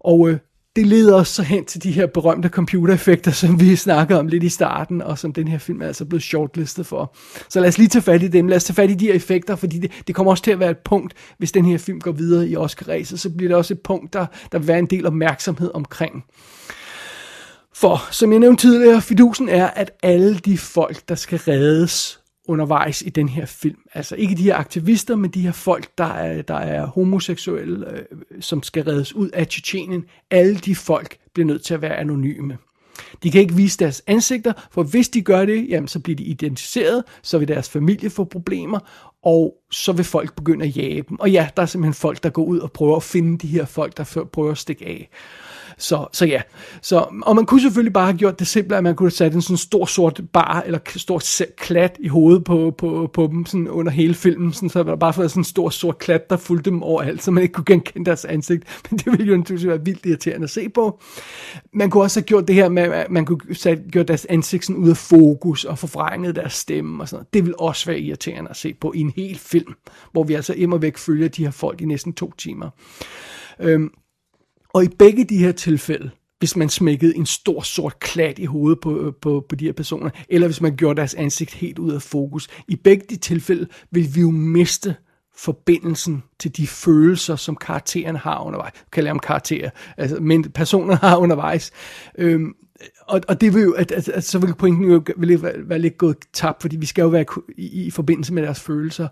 Og 0.00 0.28
øh, 0.28 0.38
det 0.76 0.86
leder 0.86 1.14
os 1.14 1.28
så 1.28 1.42
hen 1.42 1.64
til 1.64 1.82
de 1.82 1.92
her 1.92 2.06
berømte 2.06 2.48
computereffekter, 2.48 3.30
som 3.30 3.60
vi 3.60 3.76
snakkede 3.76 4.18
om 4.18 4.26
lidt 4.26 4.42
i 4.42 4.48
starten, 4.48 5.02
og 5.02 5.18
som 5.18 5.32
den 5.32 5.48
her 5.48 5.58
film 5.58 5.82
er 5.82 5.86
altså 5.86 6.04
blevet 6.04 6.22
shortlistet 6.22 6.86
for. 6.86 7.16
Så 7.48 7.60
lad 7.60 7.68
os 7.68 7.78
lige 7.78 7.88
tage 7.88 8.02
fat 8.02 8.22
i 8.22 8.28
dem. 8.28 8.48
Lad 8.48 8.56
os 8.56 8.64
tage 8.64 8.74
fat 8.74 8.90
i 8.90 8.94
de 8.94 9.06
her 9.06 9.14
effekter, 9.14 9.56
fordi 9.56 9.78
det, 9.78 9.92
det 10.06 10.14
kommer 10.14 10.30
også 10.30 10.44
til 10.44 10.50
at 10.50 10.60
være 10.60 10.70
et 10.70 10.78
punkt, 10.78 11.14
hvis 11.38 11.52
den 11.52 11.64
her 11.64 11.78
film 11.78 12.00
går 12.00 12.12
videre 12.12 12.48
i 12.48 12.56
Oscar-ræset, 12.56 13.20
så 13.20 13.30
bliver 13.30 13.48
det 13.48 13.56
også 13.56 13.74
et 13.74 13.80
punkt, 13.80 14.12
der, 14.12 14.26
der 14.52 14.58
vil 14.58 14.68
være 14.68 14.78
en 14.78 14.86
del 14.86 15.06
opmærksomhed 15.06 15.70
omkring. 15.74 16.24
For, 17.74 18.08
som 18.10 18.32
jeg 18.32 18.40
nævnte 18.40 18.62
tidligere, 18.62 19.02
fidusen 19.02 19.48
er, 19.48 19.66
at 19.66 19.90
alle 20.02 20.38
de 20.38 20.58
folk, 20.58 21.08
der 21.08 21.14
skal 21.14 21.38
reddes 21.38 22.19
undervejs 22.50 23.02
i 23.02 23.08
den 23.08 23.28
her 23.28 23.46
film. 23.46 23.78
Altså 23.94 24.16
ikke 24.16 24.34
de 24.34 24.42
her 24.42 24.56
aktivister, 24.56 25.16
men 25.16 25.30
de 25.30 25.40
her 25.40 25.52
folk, 25.52 25.88
der 25.98 26.04
er, 26.04 26.42
der 26.42 26.54
er 26.54 26.86
homoseksuelle, 26.86 27.92
øh, 27.92 28.04
som 28.40 28.62
skal 28.62 28.84
reddes 28.84 29.14
ud 29.14 29.28
af 29.28 29.46
Tjetjenien. 29.46 30.04
Alle 30.30 30.56
de 30.56 30.74
folk 30.74 31.16
bliver 31.34 31.46
nødt 31.46 31.64
til 31.64 31.74
at 31.74 31.82
være 31.82 31.96
anonyme. 31.96 32.58
De 33.22 33.30
kan 33.30 33.40
ikke 33.40 33.54
vise 33.54 33.78
deres 33.78 34.02
ansigter, 34.06 34.52
for 34.70 34.82
hvis 34.82 35.08
de 35.08 35.22
gør 35.22 35.44
det, 35.44 35.68
jamen, 35.68 35.88
så 35.88 36.00
bliver 36.00 36.16
de 36.16 36.24
identificeret, 36.24 37.04
så 37.22 37.38
vil 37.38 37.48
deres 37.48 37.68
familie 37.70 38.10
få 38.10 38.24
problemer, 38.24 38.78
og 39.22 39.54
så 39.70 39.92
vil 39.92 40.04
folk 40.04 40.36
begynde 40.36 40.64
at 40.64 40.76
jage 40.76 41.04
dem. 41.08 41.20
Og 41.20 41.30
ja, 41.30 41.48
der 41.56 41.62
er 41.62 41.66
simpelthen 41.66 41.94
folk, 41.94 42.22
der 42.22 42.30
går 42.30 42.44
ud 42.44 42.58
og 42.58 42.72
prøver 42.72 42.96
at 42.96 43.02
finde 43.02 43.38
de 43.38 43.46
her 43.46 43.64
folk, 43.64 43.96
der 43.96 44.24
prøver 44.32 44.50
at 44.50 44.58
stikke 44.58 44.86
af. 44.86 45.08
Så, 45.80 46.06
så 46.12 46.26
ja, 46.26 46.42
så, 46.82 47.06
og 47.22 47.36
man 47.36 47.46
kunne 47.46 47.60
selvfølgelig 47.60 47.92
bare 47.92 48.06
have 48.06 48.18
gjort 48.18 48.38
det 48.38 48.46
simplere, 48.46 48.78
at 48.78 48.84
man 48.84 48.96
kunne 48.96 49.06
have 49.06 49.10
sat 49.10 49.34
en 49.34 49.42
sådan 49.42 49.56
stor 49.56 49.84
sort 49.84 50.20
bar, 50.32 50.62
eller 50.66 50.78
stor 50.96 51.22
klat 51.56 51.96
i 52.00 52.08
hovedet 52.08 52.44
på, 52.44 52.74
på, 52.78 53.10
på 53.12 53.26
dem, 53.26 53.46
sådan 53.46 53.68
under 53.68 53.92
hele 53.92 54.14
filmen, 54.14 54.52
sådan, 54.52 54.68
så 54.68 54.82
der 54.82 54.96
bare 54.96 55.14
været 55.18 55.30
sådan 55.30 55.40
en 55.40 55.44
stor 55.44 55.70
sort 55.70 55.98
klat, 55.98 56.30
der 56.30 56.36
fulgte 56.36 56.70
dem 56.70 56.82
overalt, 56.82 57.22
så 57.22 57.30
man 57.30 57.42
ikke 57.42 57.52
kunne 57.52 57.64
genkende 57.64 58.06
deres 58.06 58.24
ansigt, 58.24 58.64
men 58.90 58.98
det 58.98 59.06
ville 59.06 59.24
jo 59.24 59.36
naturligvis 59.36 59.66
være 59.66 59.84
vildt 59.84 60.06
irriterende 60.06 60.44
at 60.44 60.50
se 60.50 60.68
på. 60.68 61.00
Man 61.72 61.90
kunne 61.90 62.02
også 62.02 62.20
have 62.20 62.26
gjort 62.26 62.48
det 62.48 62.54
her 62.54 62.68
med, 62.68 62.82
at 62.82 63.10
man 63.10 63.24
kunne 63.24 63.40
have 63.64 63.78
gjort 63.92 64.08
deres 64.08 64.26
ansigt 64.30 64.64
sådan 64.64 64.82
ud 64.82 64.90
af 64.90 64.96
fokus, 64.96 65.64
og 65.64 65.78
forvrænget 65.78 66.36
deres 66.36 66.52
stemme 66.52 67.02
og 67.02 67.08
sådan 67.08 67.16
noget. 67.16 67.34
Det 67.34 67.44
ville 67.44 67.60
også 67.60 67.86
være 67.86 68.00
irriterende 68.00 68.50
at 68.50 68.56
se 68.56 68.74
på 68.80 68.92
i 68.96 69.00
en 69.00 69.12
hel 69.16 69.38
film, 69.38 69.74
hvor 70.12 70.24
vi 70.24 70.34
altså 70.34 70.54
imod 70.56 70.80
væk 70.80 70.98
følger 70.98 71.28
de 71.28 71.44
her 71.44 71.50
folk 71.50 71.80
i 71.80 71.84
næsten 71.84 72.12
to 72.12 72.32
timer. 72.38 72.70
Øhm, 73.60 73.90
og 74.74 74.84
i 74.84 74.88
begge 74.88 75.24
de 75.24 75.38
her 75.38 75.52
tilfælde, 75.52 76.10
hvis 76.38 76.56
man 76.56 76.68
smækkede 76.68 77.16
en 77.16 77.26
stor 77.26 77.62
sort 77.62 77.98
klat 77.98 78.38
i 78.38 78.44
hovedet 78.44 78.80
på, 78.80 79.00
øh, 79.00 79.12
på, 79.22 79.46
på 79.48 79.56
de 79.56 79.64
her 79.64 79.72
personer, 79.72 80.10
eller 80.28 80.46
hvis 80.48 80.60
man 80.60 80.76
gjorde 80.76 80.96
deres 80.96 81.14
ansigt 81.14 81.54
helt 81.54 81.78
ud 81.78 81.92
af 81.92 82.02
fokus, 82.02 82.48
i 82.68 82.76
begge 82.76 83.06
de 83.10 83.16
tilfælde 83.16 83.66
vil 83.90 84.14
vi 84.14 84.20
jo 84.20 84.30
miste 84.30 84.94
forbindelsen 85.36 86.22
til 86.38 86.56
de 86.56 86.66
følelser, 86.66 87.36
som 87.36 87.56
karakteren 87.56 88.16
har 88.16 88.40
undervejs. 88.40 88.72
Jeg 88.74 88.90
kalder 88.92 89.10
dem 89.10 89.18
karakterer, 89.18 89.70
altså, 89.96 90.16
men 90.20 90.52
personer 90.52 90.96
har 90.96 91.16
undervejs. 91.16 91.70
Øhm, 92.18 92.54
og, 93.08 93.20
og 93.28 93.40
det 93.40 93.54
vil 93.54 93.62
jo, 93.62 93.72
at, 93.72 93.92
at, 93.92 94.08
at 94.08 94.24
så 94.24 94.38
vil 94.38 94.54
pointen 94.54 94.90
jo 94.90 95.02
vil 95.16 95.42
være, 95.42 95.54
være 95.56 95.78
lidt 95.78 95.98
gået 95.98 96.16
tabt, 96.32 96.62
fordi 96.62 96.76
vi 96.76 96.86
skal 96.86 97.02
jo 97.02 97.08
være 97.08 97.24
i, 97.58 97.86
i 97.86 97.90
forbindelse 97.90 98.34
med 98.34 98.42
deres 98.42 98.60
følelser. 98.60 99.08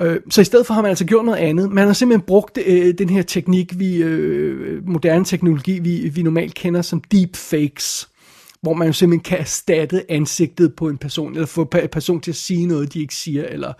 Øh, 0.00 0.20
så 0.30 0.40
i 0.40 0.44
stedet 0.44 0.66
for 0.66 0.74
har 0.74 0.82
man 0.82 0.88
altså 0.88 1.04
gjort 1.04 1.24
noget 1.24 1.38
andet. 1.38 1.72
Man 1.72 1.86
har 1.86 1.92
simpelthen 1.92 2.26
brugt 2.26 2.58
øh, 2.66 2.94
den 2.98 3.10
her 3.10 3.22
teknik, 3.22 3.78
vi 3.78 3.96
øh, 3.96 4.88
moderne 4.88 5.24
teknologi, 5.24 5.78
vi, 5.78 6.08
vi 6.08 6.22
normalt 6.22 6.54
kender 6.54 6.82
som 6.82 7.00
deepfakes 7.00 8.10
hvor 8.62 8.74
man 8.74 8.86
jo 8.86 8.92
simpelthen 8.92 9.22
kan 9.22 9.38
erstatte 9.38 10.10
ansigtet 10.10 10.74
på 10.74 10.88
en 10.88 10.98
person, 10.98 11.32
eller 11.32 11.46
få 11.46 11.70
en 11.82 11.88
person 11.92 12.20
til 12.20 12.30
at 12.30 12.36
sige 12.36 12.66
noget, 12.66 12.94
de 12.94 13.00
ikke 13.00 13.14
siger, 13.14 13.44
eller 13.44 13.72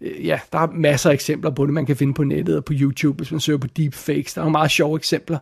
øh, 0.00 0.26
ja, 0.26 0.40
der 0.52 0.58
er 0.58 0.66
masser 0.72 1.10
af 1.10 1.14
eksempler 1.14 1.50
på 1.50 1.66
det, 1.66 1.74
man 1.74 1.86
kan 1.86 1.96
finde 1.96 2.14
på 2.14 2.24
nettet 2.24 2.56
og 2.56 2.64
på 2.64 2.72
YouTube, 2.76 3.16
hvis 3.16 3.30
man 3.30 3.40
søger 3.40 3.58
på 3.58 3.66
deepfakes. 3.66 4.34
Der 4.34 4.42
er 4.42 4.48
meget 4.48 4.70
sjove 4.70 4.96
eksempler. 4.96 5.38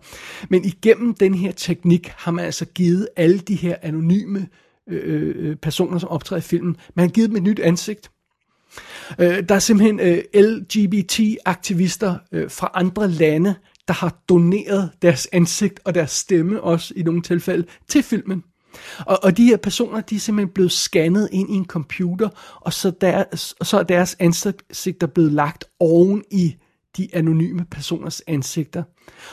Men 0.49 0.65
igennem 0.65 1.15
den 1.15 1.35
her 1.35 1.53
teknik 1.53 2.09
har 2.17 2.33
man 2.33 2.45
altså 2.45 2.65
givet 2.65 3.09
alle 3.17 3.39
de 3.39 3.55
her 3.55 3.77
anonyme 3.83 4.49
øh, 4.89 5.01
øh, 5.05 5.49
øh 5.51 5.57
personer, 5.57 5.99
som 5.99 6.09
optræder 6.09 6.41
i 6.41 6.43
filmen, 6.43 6.77
man 6.95 7.07
har 7.07 7.11
givet 7.11 7.29
dem 7.29 7.37
et 7.37 7.43
nyt 7.43 7.61
ansigt. 7.61 8.11
Øh, 9.19 9.43
der 9.49 9.55
er 9.55 9.59
simpelthen 9.59 10.01
øh, 10.01 10.23
LGBT-aktivister 10.35 12.17
øh, 12.33 12.51
fra 12.51 12.71
andre 12.75 13.09
lande, 13.09 13.55
der 13.89 13.95
har 13.95 14.23
doneret 14.29 14.91
deres 15.03 15.29
ansigt 15.33 15.81
og 15.85 15.95
deres 15.95 16.11
stemme 16.11 16.61
også 16.61 16.95
i 16.97 17.03
nogle 17.03 17.23
tilfælde 17.23 17.67
til 17.89 18.03
filmen. 18.03 18.45
Og, 18.99 19.19
og 19.23 19.37
de 19.37 19.45
her 19.45 19.57
personer, 19.57 20.01
de 20.01 20.17
er 20.17 20.21
simpelthen 20.21 20.55
blevet 20.55 20.73
scannet 20.73 21.29
ind 21.33 21.51
i 21.51 21.55
en 21.55 21.67
computer, 21.67 22.29
og 22.61 22.73
så, 22.73 22.91
deres, 23.01 23.55
og 23.61 23.67
så 23.67 23.79
er 23.79 23.83
deres 23.83 24.17
ansigter 24.21 25.07
blevet 25.07 25.33
lagt 25.33 25.65
oven 25.81 26.25
i 26.31 26.57
de 26.97 27.09
anonyme 27.13 27.65
personers 27.71 28.23
ansigter. 28.27 28.83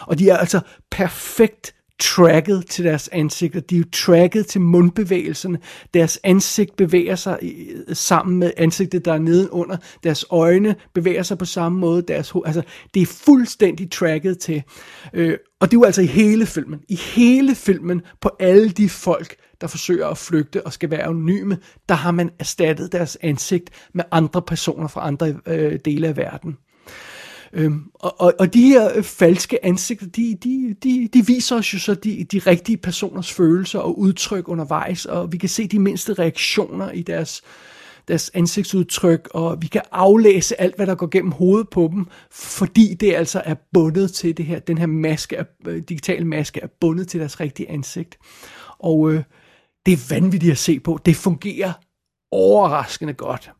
Og 0.01 0.19
de 0.19 0.29
er 0.29 0.37
altså 0.37 0.59
perfekt 0.91 1.75
tracket 1.99 2.65
til 2.69 2.85
deres 2.85 3.07
ansigter. 3.07 3.59
De 3.59 3.75
er 3.75 3.79
jo 3.79 3.85
tracket 3.93 4.47
til 4.47 4.61
mundbevægelserne. 4.61 5.59
Deres 5.93 6.19
ansigt 6.23 6.75
bevæger 6.75 7.15
sig 7.15 7.39
sammen 7.93 8.39
med 8.39 8.51
ansigtet, 8.57 9.05
der 9.05 9.13
er 9.13 9.19
nedenunder. 9.19 9.77
Deres 10.03 10.25
øjne 10.29 10.75
bevæger 10.93 11.23
sig 11.23 11.37
på 11.37 11.45
samme 11.45 11.79
måde. 11.79 12.01
Deres 12.01 12.33
altså, 12.45 12.61
det 12.93 13.01
er 13.01 13.05
fuldstændig 13.05 13.91
tracket 13.91 14.39
til. 14.39 14.63
Øh, 15.13 15.37
og 15.59 15.71
det 15.71 15.77
er 15.77 15.79
jo 15.79 15.83
altså 15.83 16.01
i 16.01 16.05
hele 16.05 16.45
filmen. 16.45 16.79
I 16.89 16.95
hele 16.95 17.55
filmen 17.55 18.01
på 18.21 18.31
alle 18.39 18.69
de 18.69 18.89
folk, 18.89 19.35
der 19.61 19.67
forsøger 19.67 20.07
at 20.07 20.17
flygte 20.17 20.65
og 20.65 20.73
skal 20.73 20.91
være 20.91 21.03
anonyme, 21.03 21.57
der 21.89 21.95
har 21.95 22.11
man 22.11 22.29
erstattet 22.39 22.91
deres 22.91 23.17
ansigt 23.21 23.69
med 23.93 24.03
andre 24.11 24.41
personer 24.41 24.87
fra 24.87 25.07
andre 25.07 25.35
øh, 25.47 25.79
dele 25.85 26.07
af 26.07 26.17
verden. 26.17 26.57
Øhm, 27.53 27.83
og, 27.93 28.21
og, 28.21 28.33
og 28.39 28.53
de 28.53 28.61
her 28.61 28.97
øh, 28.97 29.03
falske 29.03 29.65
ansigter, 29.65 30.05
de, 30.07 30.35
de, 30.43 30.75
de, 30.83 31.09
de 31.13 31.25
viser 31.25 31.55
os 31.55 31.73
jo 31.73 31.79
så 31.79 31.93
de, 31.93 32.23
de 32.23 32.39
rigtige 32.39 32.77
personers 32.77 33.33
følelser 33.33 33.79
og 33.79 33.99
udtryk 33.99 34.47
undervejs, 34.47 35.05
og 35.05 35.31
vi 35.31 35.37
kan 35.37 35.49
se 35.49 35.67
de 35.67 35.79
mindste 35.79 36.13
reaktioner 36.13 36.91
i 36.91 37.01
deres, 37.01 37.41
deres 38.07 38.31
ansigtsudtryk, 38.33 39.29
og 39.33 39.61
vi 39.61 39.67
kan 39.67 39.81
aflæse 39.91 40.61
alt, 40.61 40.75
hvad 40.75 40.87
der 40.87 40.95
går 40.95 41.07
gennem 41.07 41.31
hovedet 41.31 41.69
på 41.69 41.89
dem, 41.93 42.07
fordi 42.31 42.93
det 42.93 43.13
altså 43.13 43.41
er 43.45 43.55
bundet 43.73 44.11
til 44.11 44.37
det 44.37 44.45
her, 44.45 44.59
den 44.59 44.77
her 44.77 44.87
maske, 44.87 45.45
øh, 45.67 45.81
digitale 45.89 46.25
maske 46.25 46.59
er 46.61 46.67
bundet 46.81 47.07
til 47.07 47.19
deres 47.19 47.39
rigtige 47.39 47.69
ansigt. 47.69 48.17
Og 48.79 49.11
øh, 49.11 49.23
det 49.85 49.93
er 49.93 50.13
vanvittigt 50.15 50.51
at 50.51 50.57
se 50.57 50.79
på. 50.79 50.99
Det 51.05 51.15
fungerer 51.15 51.73
overraskende 52.31 53.13
godt. 53.13 53.51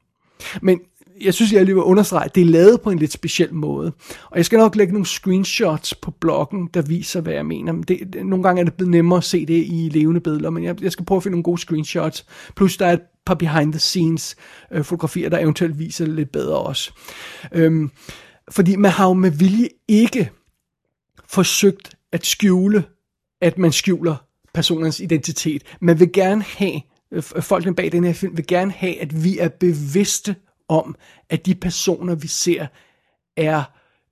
Men 0.62 0.80
jeg 1.22 1.34
synes, 1.34 1.54
jeg 1.54 1.66
lige 1.66 1.76
vil 1.76 1.84
understrege, 1.84 2.26
at 2.26 2.36
det 2.36 2.42
er 2.42 2.46
lavet 2.46 2.82
på 2.82 2.90
en 2.92 3.00
lidt 3.00 3.12
speciel 3.12 3.54
måde. 3.54 3.92
Og 4.32 4.38
jeg 4.38 4.46
skal 4.46 4.58
nok 4.60 4.76
lægge 4.76 4.94
nogle 4.94 5.06
screenshots 5.06 5.96
på 5.96 6.12
bloggen, 6.12 6.70
der 6.74 6.82
viser, 6.82 7.22
hvad 7.22 7.34
jeg 7.34 7.46
mener. 7.46 7.72
Men 7.72 7.84
det, 7.84 8.26
nogle 8.26 8.44
gange 8.44 8.60
er 8.60 8.64
det 8.64 8.74
blevet 8.74 8.92
nemmere 8.92 9.18
at 9.18 9.24
se 9.24 9.46
det 9.46 9.66
i 9.68 9.90
levende 9.92 10.22
billeder, 10.22 10.50
men 10.50 10.64
jeg, 10.64 10.84
jeg 10.84 10.92
skal 10.92 11.06
prøve 11.06 11.18
at 11.18 11.24
finde 11.24 11.34
nogle 11.34 11.44
gode 11.44 11.62
screenshots. 11.62 12.26
Plus 12.56 12.78
der 12.78 12.86
er 12.86 12.94
et 12.94 13.02
par 13.26 13.34
behind 13.34 13.74
the 13.74 13.80
scenes 13.80 14.36
øh, 14.72 14.84
fotografier, 14.84 15.30
der 15.30 15.40
eventuelt 15.40 15.80
viser 15.80 16.06
det 16.06 16.16
lidt 16.16 16.32
bedre 16.32 16.58
også. 16.58 16.92
Øhm, 17.52 17.92
fordi 18.52 18.76
man 18.76 18.92
har 18.92 19.08
jo 19.08 19.14
med 19.14 19.32
vilje 19.32 19.70
ikke 19.88 20.30
forsøgt 21.28 21.96
at 22.12 22.26
skjule, 22.26 22.84
at 23.42 23.58
man 23.58 23.72
skjuler 23.72 24.16
personens 24.54 25.00
identitet. 25.00 25.64
Man 25.82 26.00
vil 26.00 26.12
gerne 26.12 26.44
have, 26.44 26.82
øh, 27.12 27.24
folkene 27.24 27.76
bag 27.76 27.92
den 27.92 28.04
her 28.04 28.14
film 28.14 28.38
vil 28.38 28.48
gerne 28.48 28.72
have, 28.72 29.02
at 29.02 29.24
vi 29.24 29.38
er 29.38 29.50
bevidste 29.50 30.36
om, 30.70 30.96
at 31.30 31.46
de 31.46 31.56
personer, 31.56 32.16
vi 32.16 32.28
ser, 32.28 32.68
er 33.38 33.64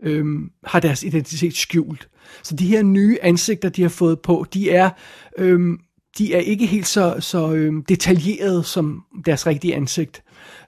øhm, 0.03 0.51
har 0.63 0.79
deres 0.79 1.03
identitet 1.03 1.55
skjult. 1.55 2.09
Så 2.43 2.55
de 2.55 2.67
her 2.67 2.83
nye 2.83 3.17
ansigter, 3.21 3.69
de 3.69 3.81
har 3.81 3.89
fået 3.89 4.19
på, 4.19 4.45
de 4.53 4.71
er, 4.71 4.89
øhm, 5.37 5.79
de 6.17 6.33
er 6.33 6.39
ikke 6.39 6.65
helt 6.65 6.87
så, 6.87 7.15
så 7.19 7.51
øhm, 7.53 7.83
detaljerede 7.83 8.63
som 8.63 9.03
deres 9.25 9.47
rigtige 9.47 9.75
ansigt. 9.75 10.23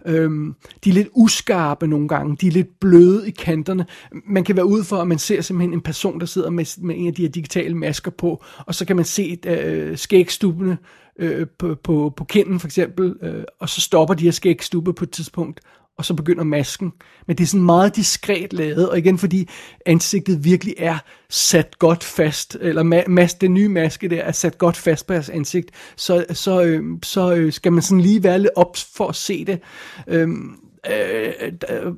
Øhm, 0.05 0.55
de 0.83 0.89
er 0.89 0.93
lidt 0.93 1.07
uskarpe 1.13 1.87
nogle 1.87 2.07
gange, 2.07 2.37
de 2.41 2.47
er 2.47 2.51
lidt 2.51 2.79
bløde 2.79 3.27
i 3.27 3.31
kanterne. 3.31 3.85
Man 4.27 4.43
kan 4.43 4.55
være 4.55 4.65
ude 4.65 4.83
for, 4.83 4.97
at 4.97 5.07
man 5.07 5.19
ser 5.19 5.41
simpelthen 5.41 5.73
en 5.73 5.81
person, 5.81 6.19
der 6.19 6.25
sidder 6.25 6.49
med, 6.49 6.81
med 6.81 6.95
en 6.97 7.07
af 7.07 7.13
de 7.13 7.21
her 7.21 7.29
digitale 7.29 7.75
masker 7.75 8.11
på, 8.11 8.43
og 8.65 8.75
så 8.75 8.85
kan 8.85 8.95
man 8.95 9.05
se 9.05 9.37
øh, 9.45 9.97
skægstubene 9.97 10.77
øh, 11.19 11.47
på, 11.59 11.75
på, 11.83 12.13
på 12.17 12.23
kinden 12.23 12.59
for 12.59 12.67
eksempel, 12.67 13.15
øh, 13.21 13.43
og 13.59 13.69
så 13.69 13.81
stopper 13.81 14.13
de 14.13 14.23
her 14.23 14.31
skægstube 14.31 14.93
på 14.93 15.03
et 15.03 15.11
tidspunkt, 15.11 15.59
og 15.99 16.05
så 16.05 16.13
begynder 16.13 16.43
masken. 16.43 16.93
Men 17.27 17.37
det 17.37 17.43
er 17.43 17.47
sådan 17.47 17.65
meget 17.65 17.95
diskret 17.95 18.53
lavet, 18.53 18.89
og 18.89 18.97
igen 18.97 19.17
fordi 19.17 19.49
ansigtet 19.85 20.43
virkelig 20.43 20.73
er 20.77 20.97
sat 21.29 21.79
godt 21.79 22.03
fast, 22.03 22.57
eller 22.61 22.83
mas, 23.07 23.33
den 23.33 23.53
nye 23.53 23.69
maske 23.69 24.09
der 24.09 24.21
er 24.21 24.31
sat 24.31 24.57
godt 24.57 24.77
fast 24.77 25.07
på 25.07 25.13
jeres 25.13 25.29
ansigt, 25.29 25.71
så, 25.95 26.25
så, 26.31 26.63
øh, 26.63 26.83
så 27.03 27.33
øh, 27.33 27.53
skal 27.53 27.73
man 27.73 27.81
sådan 27.81 28.01
lige 28.01 28.23
være 28.23 28.39
lidt 28.39 28.51
op 28.55 28.77
for 28.95 29.07
at 29.07 29.15
se 29.15 29.45
det. 29.45 29.59
Øhm, 30.07 30.55
øh, 30.89 31.51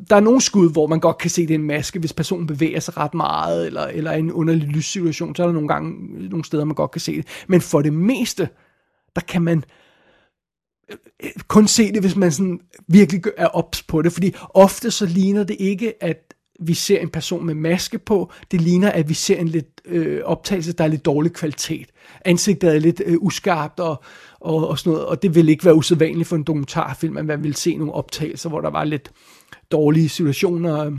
der 0.09 0.15
er 0.15 0.19
nogle 0.19 0.41
skud, 0.41 0.71
hvor 0.71 0.87
man 0.87 0.99
godt 0.99 1.17
kan 1.17 1.29
se, 1.29 1.41
det 1.41 1.51
er 1.51 1.59
en 1.59 1.67
maske, 1.67 1.99
hvis 1.99 2.13
personen 2.13 2.47
bevæger 2.47 2.79
sig 2.79 2.97
ret 2.97 3.13
meget, 3.13 3.67
eller, 3.67 3.83
eller 3.83 4.11
i 4.11 4.19
en 4.19 4.31
underlig 4.31 4.67
lyssituation, 4.67 5.35
så 5.35 5.43
er 5.43 5.47
der 5.47 5.53
nogle 5.53 5.67
gange 5.67 5.93
nogle 6.29 6.45
steder, 6.45 6.65
man 6.65 6.75
godt 6.75 6.91
kan 6.91 7.01
se 7.01 7.17
det. 7.17 7.27
Men 7.47 7.61
for 7.61 7.81
det 7.81 7.93
meste, 7.93 8.49
der 9.15 9.21
kan 9.21 9.41
man 9.41 9.63
kun 11.47 11.67
se 11.67 11.91
det, 11.91 12.01
hvis 12.01 12.15
man 12.15 12.31
sådan 12.31 12.59
virkelig 12.87 13.21
er 13.37 13.47
ops 13.47 13.83
på 13.83 14.01
det, 14.01 14.13
fordi 14.13 14.35
ofte 14.53 14.91
så 14.91 15.05
ligner 15.05 15.43
det 15.43 15.55
ikke, 15.59 16.03
at 16.03 16.33
vi 16.59 16.73
ser 16.73 16.99
en 16.99 17.09
person 17.09 17.45
med 17.45 17.53
maske 17.53 17.99
på, 17.99 18.31
det 18.51 18.61
ligner, 18.61 18.91
at 18.91 19.09
vi 19.09 19.13
ser 19.13 19.37
en 19.37 19.47
lidt 19.47 19.81
øh, 19.85 20.21
optagelse, 20.23 20.73
der 20.73 20.83
er 20.83 20.87
lidt 20.87 21.05
dårlig 21.05 21.33
kvalitet. 21.33 21.87
Ansigtet 22.25 22.75
er 22.75 22.79
lidt 22.79 23.01
øh, 23.05 23.17
uskarpt 23.21 23.79
og, 23.79 24.03
og, 24.39 24.67
og 24.67 24.79
sådan 24.79 24.91
noget, 24.91 25.05
og 25.05 25.21
det 25.21 25.35
vil 25.35 25.49
ikke 25.49 25.65
være 25.65 25.75
usædvanligt 25.75 26.29
for 26.29 26.35
en 26.35 26.43
dokumentarfilm, 26.43 27.17
at 27.17 27.25
man 27.25 27.43
vil 27.43 27.55
se 27.55 27.77
nogle 27.77 27.93
optagelser, 27.93 28.49
hvor 28.49 28.61
der 28.61 28.69
var 28.69 28.83
lidt 28.83 29.11
dårlige 29.71 30.09
situationer, 30.09 30.91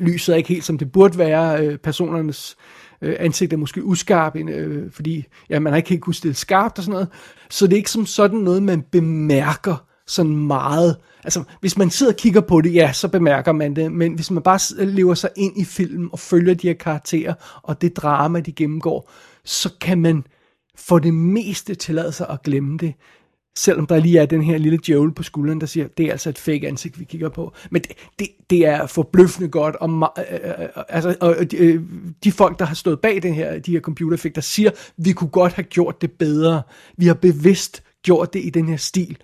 lyset 0.00 0.32
er 0.32 0.36
ikke 0.36 0.48
helt 0.48 0.64
som 0.64 0.78
det 0.78 0.92
burde 0.92 1.18
være, 1.18 1.66
øh, 1.66 1.78
personernes 1.78 2.56
øh, 2.58 2.81
Øh, 3.02 3.16
ansigt 3.18 3.52
er 3.52 3.56
måske 3.56 3.84
uskarp, 3.84 4.36
øh, 4.36 4.90
fordi 4.92 5.24
ja, 5.50 5.58
man 5.58 5.72
har 5.72 5.76
ikke 5.76 5.88
helt 5.88 6.02
kunne 6.02 6.14
stille 6.14 6.34
skarpt 6.34 6.78
og 6.78 6.84
sådan 6.84 6.92
noget. 6.92 7.08
Så 7.50 7.66
det 7.66 7.72
er 7.72 7.76
ikke 7.76 7.90
som 7.90 8.06
sådan 8.06 8.38
noget, 8.38 8.62
man 8.62 8.82
bemærker 8.82 9.86
sådan 10.06 10.36
meget. 10.36 10.96
Altså, 11.24 11.44
hvis 11.60 11.78
man 11.78 11.90
sidder 11.90 12.12
og 12.12 12.16
kigger 12.16 12.40
på 12.40 12.60
det, 12.60 12.74
ja, 12.74 12.92
så 12.92 13.08
bemærker 13.08 13.52
man 13.52 13.76
det, 13.76 13.92
men 13.92 14.14
hvis 14.14 14.30
man 14.30 14.42
bare 14.42 14.84
lever 14.84 15.14
sig 15.14 15.30
ind 15.36 15.60
i 15.60 15.64
filmen 15.64 16.08
og 16.12 16.18
følger 16.18 16.54
de 16.54 16.66
her 16.66 16.74
karakterer, 16.74 17.34
og 17.62 17.80
det 17.80 17.96
drama, 17.96 18.40
de 18.40 18.52
gennemgår, 18.52 19.10
så 19.44 19.70
kan 19.80 20.00
man 20.00 20.24
for 20.76 20.98
det 20.98 21.14
meste 21.14 21.74
tillade 21.74 22.12
sig 22.12 22.26
at 22.30 22.42
glemme 22.42 22.78
det 22.78 22.94
selvom 23.58 23.86
der 23.86 23.98
lige 23.98 24.18
er 24.18 24.26
den 24.26 24.42
her 24.42 24.58
lille 24.58 24.78
djævel 24.86 25.12
på 25.12 25.22
skulderen, 25.22 25.60
der 25.60 25.66
siger, 25.66 25.88
det 25.88 26.06
er 26.06 26.12
altså 26.12 26.28
et 26.28 26.38
fake 26.38 26.68
ansigt, 26.68 27.00
vi 27.00 27.04
kigger 27.04 27.28
på. 27.28 27.52
Men 27.70 27.82
det, 27.82 27.92
det, 28.18 28.28
det 28.50 28.66
er 28.66 28.86
forbløffende 28.86 29.48
godt, 29.48 29.76
og, 29.76 29.90
øh 30.18 30.24
øh, 30.32 30.50
øh, 30.50 30.60
øh, 30.60 30.84
altså, 30.88 31.16
og 31.20 31.36
øh, 31.38 31.46
de, 31.46 31.56
øh, 31.56 31.82
de 32.24 32.32
folk, 32.32 32.58
der 32.58 32.64
har 32.64 32.74
stået 32.74 33.00
bag 33.00 33.22
den 33.22 33.34
her, 33.34 33.58
de 33.58 33.72
her 33.72 33.80
computereffekter, 33.80 34.40
siger, 34.40 34.70
vi 34.96 35.12
kunne 35.12 35.30
godt 35.30 35.52
have 35.52 35.64
gjort 35.64 36.02
det 36.02 36.12
bedre. 36.12 36.62
Vi 36.96 37.06
har 37.06 37.14
bevidst 37.14 37.82
gjort 38.02 38.32
det 38.32 38.44
i 38.44 38.50
den 38.50 38.68
her 38.68 38.76
stil, 38.76 39.16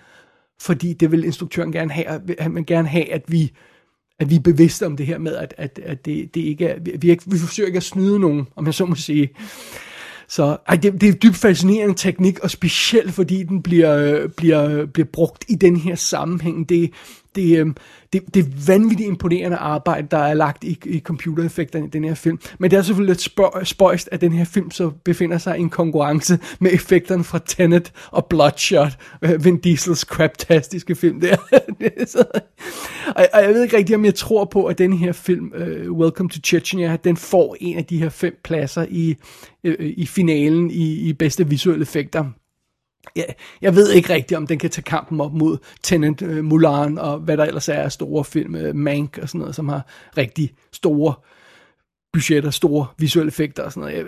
fordi 0.60 0.92
det 0.92 1.12
vil 1.12 1.24
instruktøren 1.24 1.72
gerne 1.72 1.92
have, 1.92 2.06
at 2.38 2.50
man 2.50 2.64
gerne 2.64 2.88
have, 2.88 3.12
at 3.12 3.22
vi 3.28 3.52
at 4.20 4.30
vi 4.30 4.36
er 4.36 4.40
bevidste 4.40 4.86
om 4.86 4.96
det 4.96 5.06
her 5.06 5.18
med, 5.18 5.36
at, 5.36 5.54
at, 5.56 5.80
at 5.82 6.04
det, 6.04 6.34
det 6.34 6.40
ikke 6.40 6.66
er, 6.66 6.78
vi, 6.80 6.92
vi, 7.00 7.10
ikke, 7.10 7.22
vi 7.26 7.38
forsøger 7.38 7.66
ikke 7.66 7.76
at 7.76 7.82
snyde 7.82 8.18
nogen, 8.20 8.46
om 8.56 8.66
jeg 8.66 8.74
så 8.74 8.84
må 8.84 8.94
sige. 8.94 9.30
Så 10.28 10.56
ej, 10.68 10.76
det, 10.76 11.00
det 11.00 11.08
er 11.08 11.12
dybt 11.12 11.36
fascinerende 11.36 11.94
teknik, 11.94 12.38
og 12.38 12.50
specielt 12.50 13.12
fordi 13.12 13.42
den 13.42 13.62
bliver, 13.62 13.96
øh, 13.96 14.28
bliver, 14.28 14.68
øh, 14.68 14.88
bliver 14.88 15.06
brugt 15.12 15.44
i 15.48 15.54
den 15.54 15.76
her 15.76 15.94
sammenhæng. 15.94 16.68
Det, 16.68 16.90
det, 17.34 17.58
øhm, 17.58 17.76
det, 18.12 18.34
det 18.34 18.44
er 18.46 18.66
vanvittigt 18.66 19.08
imponerende 19.08 19.56
arbejde, 19.56 20.08
der 20.10 20.18
er 20.18 20.34
lagt 20.34 20.64
i, 20.64 20.78
i 20.84 21.00
computereffekterne 21.00 21.86
i 21.86 21.90
den 21.90 22.04
her 22.04 22.14
film. 22.14 22.40
Men 22.58 22.70
det 22.70 22.76
er 22.76 22.82
selvfølgelig 22.82 23.16
lidt 23.16 23.68
spøjst, 23.68 24.08
at 24.12 24.20
den 24.20 24.32
her 24.32 24.44
film 24.44 24.70
så 24.70 24.90
befinder 25.04 25.38
sig 25.38 25.58
i 25.58 25.60
en 25.60 25.70
konkurrence 25.70 26.38
med 26.60 26.72
effekterne 26.72 27.24
fra 27.24 27.38
Tenet 27.46 27.92
og 28.10 28.26
Bloodshot, 28.26 28.98
øh, 29.22 29.44
Vin 29.44 29.58
Diesels 29.58 30.00
craptastiske 30.00 30.94
film 30.94 31.20
der. 31.20 31.36
og, 33.16 33.26
og 33.32 33.42
jeg 33.42 33.54
ved 33.54 33.62
ikke 33.62 33.76
rigtig, 33.76 33.96
om 33.96 34.04
jeg 34.04 34.14
tror 34.14 34.44
på, 34.44 34.64
at 34.64 34.78
den 34.78 34.92
her 34.92 35.12
film, 35.12 35.52
uh, 35.54 35.98
Welcome 35.98 36.30
to 36.30 36.40
Chechnya, 36.44 36.96
den 37.04 37.16
får 37.16 37.56
en 37.60 37.76
af 37.76 37.84
de 37.84 37.98
her 37.98 38.08
fem 38.08 38.40
pladser 38.44 38.86
i, 38.88 39.14
uh, 39.64 39.74
i 39.78 40.06
finalen 40.06 40.70
i, 40.70 41.08
i 41.08 41.12
bedste 41.12 41.48
visuelle 41.48 41.82
effekter 41.82 42.24
jeg, 43.18 43.34
jeg 43.60 43.74
ved 43.74 43.92
ikke 43.92 44.12
rigtigt, 44.12 44.38
om 44.38 44.46
den 44.46 44.58
kan 44.58 44.70
tage 44.70 44.82
kampen 44.82 45.20
op 45.20 45.32
mod 45.32 45.58
Tenant, 45.82 46.22
øh, 46.22 46.44
Mulan 46.44 46.98
og 46.98 47.18
hvad 47.18 47.36
der 47.36 47.44
ellers 47.44 47.68
er 47.68 47.88
store 47.88 48.24
film, 48.24 48.54
øh, 48.54 48.74
Mank 48.74 49.18
og 49.22 49.28
sådan 49.28 49.38
noget, 49.38 49.54
som 49.54 49.68
har 49.68 49.86
rigtig 50.16 50.52
store 50.72 51.14
budgetter, 52.12 52.50
store 52.50 52.86
visuelle 52.98 53.28
effekter 53.28 53.62
og 53.62 53.72
sådan 53.72 53.80
noget. 53.80 53.96
Jeg, 53.96 54.06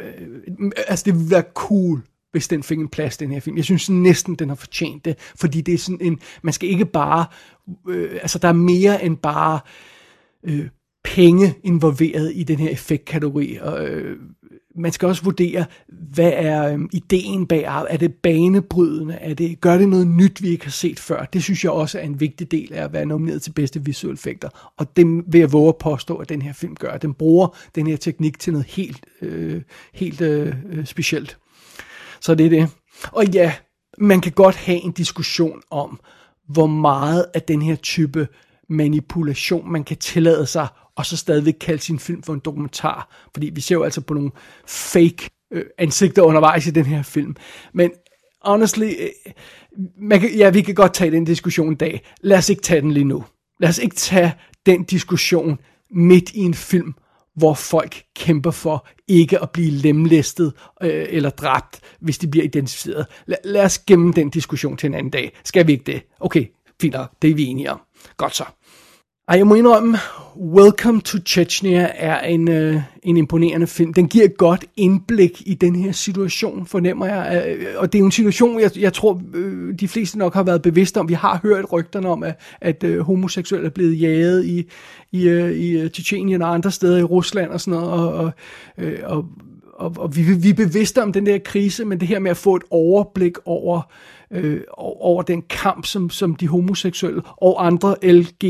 øh, 0.61 0.70
altså, 0.88 1.05
det 1.05 1.14
ville 1.14 1.31
være 1.31 1.44
cool, 1.55 2.03
hvis 2.33 2.49
den 2.49 2.62
fik 2.62 2.79
en 2.79 2.88
plads, 2.88 3.16
den 3.16 3.33
her 3.33 3.40
film. 3.40 3.57
Jeg 3.57 3.64
synes 3.64 3.90
næsten, 3.90 4.35
den 4.35 4.49
har 4.49 4.57
fortjent 4.57 5.05
det, 5.05 5.18
fordi 5.18 5.61
det 5.61 5.75
er 5.75 5.79
sådan 5.79 6.01
en, 6.01 6.20
man 6.42 6.53
skal 6.53 6.68
ikke 6.68 6.85
bare, 6.87 7.27
øh, 7.88 8.18
altså 8.23 8.38
der 8.38 8.49
er 8.49 8.53
mere 8.53 9.05
end 9.05 9.16
bare 9.16 9.61
øh, 10.44 10.68
penge 11.05 11.55
involveret 11.64 12.33
i 12.35 12.42
den 12.42 12.59
her 12.59 12.70
effektkategori, 12.70 13.59
og 13.61 13.88
øh, 13.88 14.18
man 14.81 14.93
skal 14.93 15.09
også 15.09 15.23
vurdere, 15.23 15.64
hvad 15.88 16.33
er 16.35 16.73
øhm, 16.73 16.88
ideen 16.93 17.47
bag 17.47 17.62
Er 17.62 17.97
det 17.97 18.14
banebrydende? 18.14 19.14
Er 19.14 19.35
det, 19.35 19.61
gør 19.61 19.79
det 19.79 19.88
noget 19.88 20.07
nyt, 20.07 20.43
vi 20.43 20.49
ikke 20.49 20.64
har 20.64 20.71
set 20.71 21.01
før? 21.01 21.25
Det 21.25 21.43
synes 21.43 21.64
jeg 21.64 21.73
også 21.73 21.99
er 21.99 22.03
en 22.03 22.21
vigtig 22.21 22.51
del 22.51 22.73
af 22.73 22.85
at 22.85 22.93
være 22.93 23.07
nomineret 23.07 23.43
til 23.43 23.53
bedste 23.53 23.85
visuelle 23.85 24.14
effekter. 24.14 24.73
Og 24.77 24.97
det 24.97 25.07
vil 25.27 25.38
jeg 25.38 25.53
våge 25.53 25.69
at 25.69 25.77
påstå, 25.77 26.16
at 26.16 26.29
den 26.29 26.43
her 26.43 26.53
film 26.53 26.77
gør. 26.77 26.97
Den 26.97 27.14
bruger 27.14 27.57
den 27.75 27.87
her 27.87 27.97
teknik 27.97 28.38
til 28.38 28.53
noget 28.53 28.66
helt, 28.66 29.07
øh, 29.23 29.62
helt 29.95 30.21
øh, 30.21 30.55
øh 30.71 30.87
specielt. 30.87 31.38
Så 32.21 32.35
det 32.35 32.47
er 32.47 32.51
det. 32.51 32.69
Og 33.12 33.27
ja, 33.27 33.53
man 33.99 34.21
kan 34.21 34.33
godt 34.33 34.57
have 34.57 34.79
en 34.85 34.93
diskussion 34.93 35.61
om, 35.71 36.01
hvor 36.49 36.66
meget 36.66 37.27
af 37.35 37.43
den 37.43 37.62
her 37.62 37.77
type 37.77 38.29
manipulation, 38.69 39.73
man 39.73 39.85
kan 39.85 39.97
tillade 39.97 40.47
sig 40.47 40.69
og 41.00 41.06
så 41.06 41.16
stadigvæk 41.16 41.54
kalde 41.60 41.82
sin 41.82 41.98
film 41.98 42.22
for 42.22 42.34
en 42.34 42.40
dokumentar. 42.44 43.28
Fordi 43.34 43.50
vi 43.54 43.60
ser 43.60 43.74
jo 43.74 43.82
altså 43.82 44.00
på 44.00 44.14
nogle 44.14 44.30
fake 44.66 45.30
øh, 45.52 45.64
ansigter 45.78 46.22
undervejs 46.22 46.66
i 46.66 46.70
den 46.70 46.86
her 46.86 47.02
film. 47.02 47.36
Men 47.74 47.90
honestly, 48.42 48.84
øh, 48.84 49.32
man 50.00 50.20
kan, 50.20 50.34
ja, 50.34 50.50
vi 50.50 50.60
kan 50.62 50.74
godt 50.74 50.94
tage 50.94 51.10
den 51.10 51.24
diskussion 51.24 51.72
i 51.72 51.76
dag. 51.76 52.06
Lad 52.20 52.38
os 52.38 52.48
ikke 52.48 52.62
tage 52.62 52.80
den 52.80 52.92
lige 52.92 53.04
nu. 53.04 53.24
Lad 53.60 53.68
os 53.68 53.78
ikke 53.78 53.96
tage 53.96 54.34
den 54.66 54.84
diskussion 54.84 55.58
midt 55.90 56.30
i 56.30 56.38
en 56.38 56.54
film, 56.54 56.94
hvor 57.36 57.54
folk 57.54 58.02
kæmper 58.16 58.50
for 58.50 58.88
ikke 59.08 59.42
at 59.42 59.50
blive 59.50 59.70
lemlæstet 59.70 60.52
øh, 60.82 61.06
eller 61.08 61.30
dræbt, 61.30 61.80
hvis 62.00 62.18
de 62.18 62.28
bliver 62.28 62.44
identificeret. 62.44 63.06
La, 63.26 63.36
lad 63.44 63.64
os 63.64 63.78
gemme 63.78 64.12
den 64.12 64.30
diskussion 64.30 64.76
til 64.76 64.86
en 64.86 64.94
anden 64.94 65.10
dag. 65.10 65.38
Skal 65.44 65.66
vi 65.66 65.72
ikke 65.72 65.92
det? 65.92 66.02
Okay, 66.20 66.46
fint 66.80 66.94
nok, 66.94 67.10
det 67.22 67.30
er 67.30 67.34
vi 67.34 67.44
enige 67.44 67.70
om. 67.70 67.80
Godt 68.16 68.36
så. 68.36 68.44
Ej, 69.31 69.37
jeg 69.37 69.47
må 69.47 69.55
indrømme, 69.55 69.99
Welcome 70.37 71.01
to 71.01 71.19
Chechnya 71.27 71.90
er 71.95 72.21
en, 72.21 72.49
øh, 72.49 72.81
en 73.03 73.16
imponerende 73.16 73.66
film. 73.66 73.95
Den 73.95 74.09
giver 74.09 74.25
et 74.25 74.37
godt 74.37 74.64
indblik 74.77 75.43
i 75.47 75.55
den 75.55 75.77
her 75.77 75.93
situation, 75.93 76.66
fornemmer 76.66 77.07
jeg. 77.07 77.45
Øh, 77.47 77.61
øh, 77.61 77.66
og 77.77 77.93
det 77.93 77.99
er 77.99 78.01
jo 78.01 78.07
en 78.07 78.12
situation, 78.12 78.61
jeg, 78.61 78.79
jeg 78.79 78.93
tror, 78.93 79.23
øh, 79.35 79.75
de 79.81 79.88
fleste 79.88 80.19
nok 80.19 80.35
har 80.35 80.43
været 80.43 80.62
bevidste 80.62 81.01
om. 81.01 81.09
Vi 81.09 81.14
har 81.14 81.40
hørt 81.43 81.73
rygterne 81.73 82.09
om, 82.09 82.23
at, 82.23 82.40
at 82.61 82.85
øh, 82.85 83.01
homoseksuelle 83.01 83.66
er 83.66 83.71
blevet 83.71 84.01
jaget 84.01 84.45
i, 84.47 84.71
i, 85.12 85.29
øh, 85.29 85.53
i 85.53 85.79
øh, 85.79 85.90
Tjetjenien 85.90 86.43
og 86.43 86.55
andre 86.55 86.71
steder 86.71 86.99
i 86.99 87.03
Rusland 87.03 87.51
og 87.51 87.61
sådan 87.61 87.81
noget. 87.81 87.93
Og, 87.93 88.12
og, 88.14 88.33
øh, 88.79 88.99
og, 89.05 89.25
og, 89.75 89.95
og 89.99 90.16
vi, 90.16 90.23
vi 90.23 90.49
er 90.49 90.55
bevidste 90.55 91.03
om 91.03 91.12
den 91.12 91.27
der 91.27 91.38
krise, 91.38 91.85
men 91.85 92.01
det 92.01 92.09
her 92.09 92.19
med 92.19 92.31
at 92.31 92.37
få 92.37 92.57
et 92.57 92.64
overblik 92.71 93.37
over, 93.45 93.81
øh, 94.31 94.61
over 94.77 95.23
den 95.23 95.43
kamp, 95.43 95.87
som, 95.87 96.11
som 96.11 96.35
de 96.35 96.49
homoseksuelle 96.49 97.23
og 97.27 97.66
andre 97.66 97.95
LGBT 98.03 98.45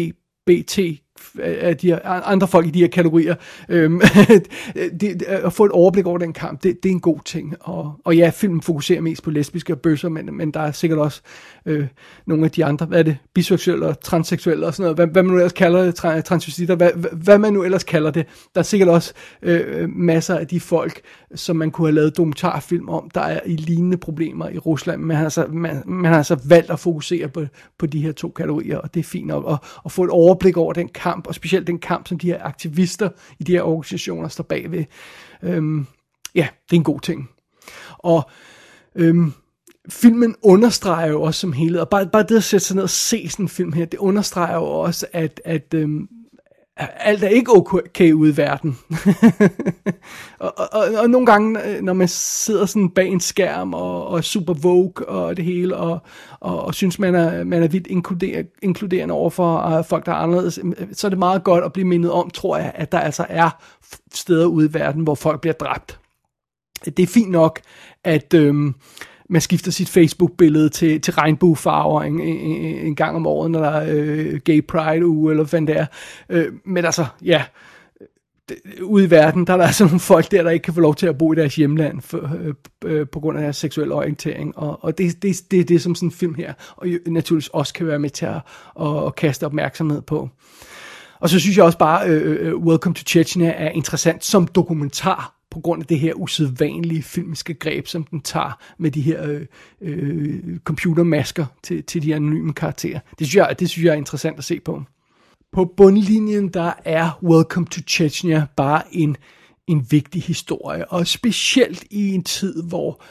BT 0.47 0.79
øh, 0.79 1.57
af 1.61 1.77
de 1.77 1.87
her, 1.87 1.99
andre 2.05 2.49
folk 2.49 2.67
i 2.67 2.71
de 2.71 2.81
her 2.81 2.89
kategorier, 2.89 3.35
øhm, 3.69 4.01
det, 5.01 5.23
at 5.23 5.53
få 5.53 5.65
et 5.65 5.71
overblik 5.71 6.07
over 6.07 6.19
den 6.19 6.33
kamp, 6.33 6.63
det, 6.63 6.83
det 6.83 6.89
er 6.89 6.93
en 6.93 7.01
god 7.01 7.21
ting. 7.25 7.55
Og, 7.61 8.01
og 8.05 8.17
ja, 8.17 8.31
filmen 8.35 8.63
fokuserer 8.63 9.01
mest 9.01 9.23
på 9.23 9.31
lesbiske 9.31 9.73
og 9.73 9.81
bøsser, 9.81 10.09
men, 10.09 10.37
men 10.37 10.51
der 10.51 10.61
er 10.61 10.73
sikkert 10.73 10.99
også 10.99 11.23
øh, 11.67 11.87
nogle 12.27 12.45
af 12.45 12.51
de 12.51 12.65
andre, 12.65 12.87
hvad 12.87 12.99
er 12.99 13.03
det, 13.03 13.17
biseksuelle 13.35 13.87
og 13.87 14.01
transseksuelle 14.01 14.67
og 14.67 14.75
sådan 14.75 14.83
noget, 14.83 14.97
hvad, 14.97 15.07
hvad 15.07 15.23
man 15.23 15.33
nu 15.33 15.39
ellers 15.39 15.53
kalder 15.53 15.85
det, 15.85 16.25
transvestitter, 16.25 16.75
hvad, 16.75 16.91
hvad 17.13 17.39
man 17.39 17.53
nu 17.53 17.63
ellers 17.65 17.85
kalder 17.85 18.11
det. 18.11 18.27
Der 18.55 18.61
er 18.61 18.63
sikkert 18.63 18.89
også 18.89 19.13
øh, 19.43 19.89
masser 19.89 20.39
af 20.39 20.47
de 20.47 20.61
folk, 20.61 21.01
som 21.35 21.57
man 21.57 21.71
kunne 21.71 21.89
have 21.89 21.95
lavet 21.95 22.17
dokumentarfilm 22.17 22.89
om, 22.89 23.11
der 23.15 23.21
er 23.21 23.41
i 23.47 23.57
lignende 23.57 23.97
problemer 23.97 24.49
i 24.49 24.59
Rusland, 24.59 25.01
men 25.03 25.17
altså, 25.17 25.47
man, 25.47 25.83
man 25.87 26.11
har 26.11 26.19
altså 26.19 26.39
valgt 26.49 26.71
at 26.71 26.81
fokusere 26.81 27.29
på, 27.29 27.45
på 27.79 27.87
de 27.87 28.03
her 28.03 28.13
to 28.13 28.29
kategorier, 28.29 28.79
og 28.79 28.95
det 28.95 29.01
er 29.01 29.05
fint 29.05 29.27
nok, 29.27 29.45
at, 29.53 29.59
at 29.85 29.93
få 29.93 30.05
et 30.05 30.11
overblik 30.11 30.57
over 30.57 30.73
den 30.73 30.89
kamp, 30.89 31.27
og 31.27 31.35
specielt 31.35 31.67
den 31.67 31.79
kamp, 31.79 32.09
som 32.09 32.19
de 32.19 32.27
her 32.27 32.43
aktivister 32.45 33.09
i 33.39 33.45
de 33.45 33.53
her 33.53 33.63
organisationer 33.63 34.29
står 34.29 34.45
bagved. 34.45 34.85
Øhm, 35.43 35.87
ja, 36.35 36.49
det 36.71 36.77
er 36.77 36.81
en 36.81 36.85
god 36.85 37.01
ting. 37.01 37.31
Og 37.99 38.31
øhm, 38.95 39.33
filmen 39.89 40.35
understreger 40.43 41.11
jo 41.11 41.23
også 41.23 41.41
som 41.41 41.53
helhed, 41.53 41.81
og 41.81 41.89
bare, 41.89 42.07
bare 42.07 42.23
det 42.23 42.37
at 42.37 42.45
sætte 42.45 42.67
sig 42.67 42.77
ned 42.77 42.83
og 42.83 42.91
se 42.91 43.29
sådan 43.29 43.45
en 43.45 43.49
film 43.49 43.73
her, 43.73 43.85
det 43.85 43.99
understreger 43.99 44.55
jo 44.55 44.65
også, 44.65 45.07
at, 45.13 45.41
at 45.45 45.75
øhm, 45.75 46.09
alt 46.77 47.25
er 47.25 47.29
ikke 47.29 47.53
okay 47.57 48.13
ude 48.13 48.31
i 48.31 48.37
verden. 48.37 48.79
og, 50.39 50.59
og, 50.59 50.69
og, 50.73 50.85
og 50.99 51.11
nogle 51.11 51.27
gange, 51.27 51.67
øh, 51.67 51.83
når 51.83 51.93
man 51.93 52.09
sidder 52.09 52.67
sådan 52.67 52.91
bag 52.91 53.09
en 53.09 53.21
skærm 53.21 53.75
og, 53.75 54.07
og 54.07 54.25
super 54.25 54.55
vogue 54.55 55.09
og 55.09 55.37
det 55.37 55.45
hele, 55.45 55.77
og, 55.77 55.99
og, 56.41 56.63
og 56.65 56.75
synes, 56.75 56.99
man 56.99 57.15
er, 57.15 57.45
man 57.45 57.63
er 57.63 57.69
vidt 57.69 57.87
inkluder, 57.87 58.43
inkluderende 58.63 59.15
over 59.15 59.31
for 59.31 59.67
uh, 59.67 59.79
øh, 59.79 59.85
folk, 59.85 60.07
der 60.07 60.13
er 60.13 60.17
anderledes, 60.17 60.61
øh, 60.63 60.89
så 60.93 61.07
er 61.07 61.09
det 61.09 61.19
meget 61.19 61.45
godt 61.45 61.65
at 61.65 61.73
blive 61.73 61.87
mindet 61.87 62.11
om, 62.11 62.31
tror 62.31 62.57
jeg, 62.57 62.73
at 62.75 62.93
der 62.93 62.99
altså 62.99 63.27
er 63.29 63.51
steder 64.15 64.47
ude 64.47 64.67
i 64.67 64.75
verden, 64.75 65.03
hvor 65.03 65.15
folk 65.15 65.41
bliver 65.41 65.55
dræbt. 65.55 66.01
Det 66.85 66.99
er 66.99 67.07
fint 67.07 67.31
nok, 67.31 67.61
at... 68.05 68.35
Øhm, 68.35 68.75
man 69.31 69.41
skifter 69.41 69.71
sit 69.71 69.89
Facebook-billede 69.89 70.69
til, 70.69 71.01
til 71.01 71.15
regnbuefarver 71.15 72.03
en, 72.03 72.21
en, 72.21 72.87
en 72.87 72.95
gang 72.95 73.17
om 73.17 73.27
året, 73.27 73.51
når 73.51 73.61
der 73.61 73.71
er 73.71 73.87
øh, 73.97 74.41
gay 74.45 74.67
pride 74.67 75.07
uge, 75.07 75.33
eller 75.33 75.45
hvad 75.45 75.61
det 75.61 75.77
er. 75.77 75.87
Øh, 76.29 76.53
men 76.65 76.85
altså, 76.85 77.07
ja, 77.25 77.43
ude 78.83 79.05
i 79.05 79.11
verden, 79.11 79.47
der 79.47 79.53
er 79.53 79.57
der 79.57 79.65
altså 79.65 79.85
nogle 79.85 80.01
folk 80.01 80.31
der, 80.31 80.43
der 80.43 80.51
ikke 80.51 80.63
kan 80.63 80.75
få 80.75 80.81
lov 80.81 80.95
til 80.95 81.07
at 81.07 81.19
bo 81.19 81.33
i 81.33 81.37
deres 81.37 81.57
hjemland 81.57 82.01
for, 82.01 82.31
øh, 82.43 82.55
øh, 82.85 83.07
på 83.09 83.21
grund 83.21 83.39
af 83.39 83.43
deres 83.43 83.57
seksuelle 83.57 83.95
orientering. 83.95 84.59
Og, 84.59 84.85
og 84.85 84.99
det 84.99 85.07
er 85.07 85.13
det, 85.23 85.37
det, 85.51 85.69
det, 85.69 85.83
som 85.83 85.95
sådan 85.95 86.09
en 86.09 86.13
film 86.13 86.35
her, 86.35 86.53
og 86.77 86.87
naturligvis 87.07 87.49
også 87.49 87.75
kan 87.75 87.87
være 87.87 87.99
med 87.99 88.11
til 88.11 88.27
at, 88.27 88.41
at, 88.81 89.07
at 89.07 89.15
kaste 89.15 89.47
opmærksomhed 89.47 90.03
på. 90.03 90.29
Og 91.21 91.31
så 91.31 91.41
synes 91.41 91.57
jeg 91.57 91.65
også 91.65 91.79
bare, 91.79 92.09
øh, 92.09 92.31
øh, 92.31 92.49
øh 92.49 92.57
Welcome 92.57 92.95
to 92.95 93.03
Chechnya 93.07 93.53
er 93.57 93.71
interessant 93.71 94.25
som 94.25 94.47
dokumentar 94.47 95.40
på 95.51 95.61
grund 95.61 95.83
af 95.83 95.87
det 95.87 95.99
her 95.99 96.15
usædvanlige 96.15 97.03
filmiske 97.03 97.55
greb, 97.55 97.87
som 97.87 98.05
den 98.05 98.21
tager 98.21 98.59
med 98.79 98.91
de 98.91 99.01
her 99.01 99.31
øh, 99.31 99.47
øh, 99.81 100.59
computermasker 100.65 101.47
til, 101.63 101.85
til 101.85 102.03
de 102.03 102.15
anonyme 102.15 102.53
karakterer. 102.53 103.01
Det 103.19 103.27
synes, 103.27 103.37
jeg, 103.37 103.57
det 103.59 103.71
synes 103.71 103.85
jeg 103.85 103.93
er 103.93 103.97
interessant 103.97 104.39
at 104.39 104.45
se 104.45 104.61
på. 104.61 104.83
På 105.53 105.65
bundlinjen, 105.77 106.49
der 106.49 106.73
er 106.85 107.19
Welcome 107.23 107.67
to 107.67 107.81
Chechnya 107.89 108.47
bare 108.57 108.83
en, 108.93 109.17
en 109.67 109.87
vigtig 109.91 110.23
historie, 110.23 110.93
og 110.93 111.07
specielt 111.07 111.85
i 111.91 112.15
en 112.15 112.25
tid, 112.25 112.63
hvor 112.63 113.03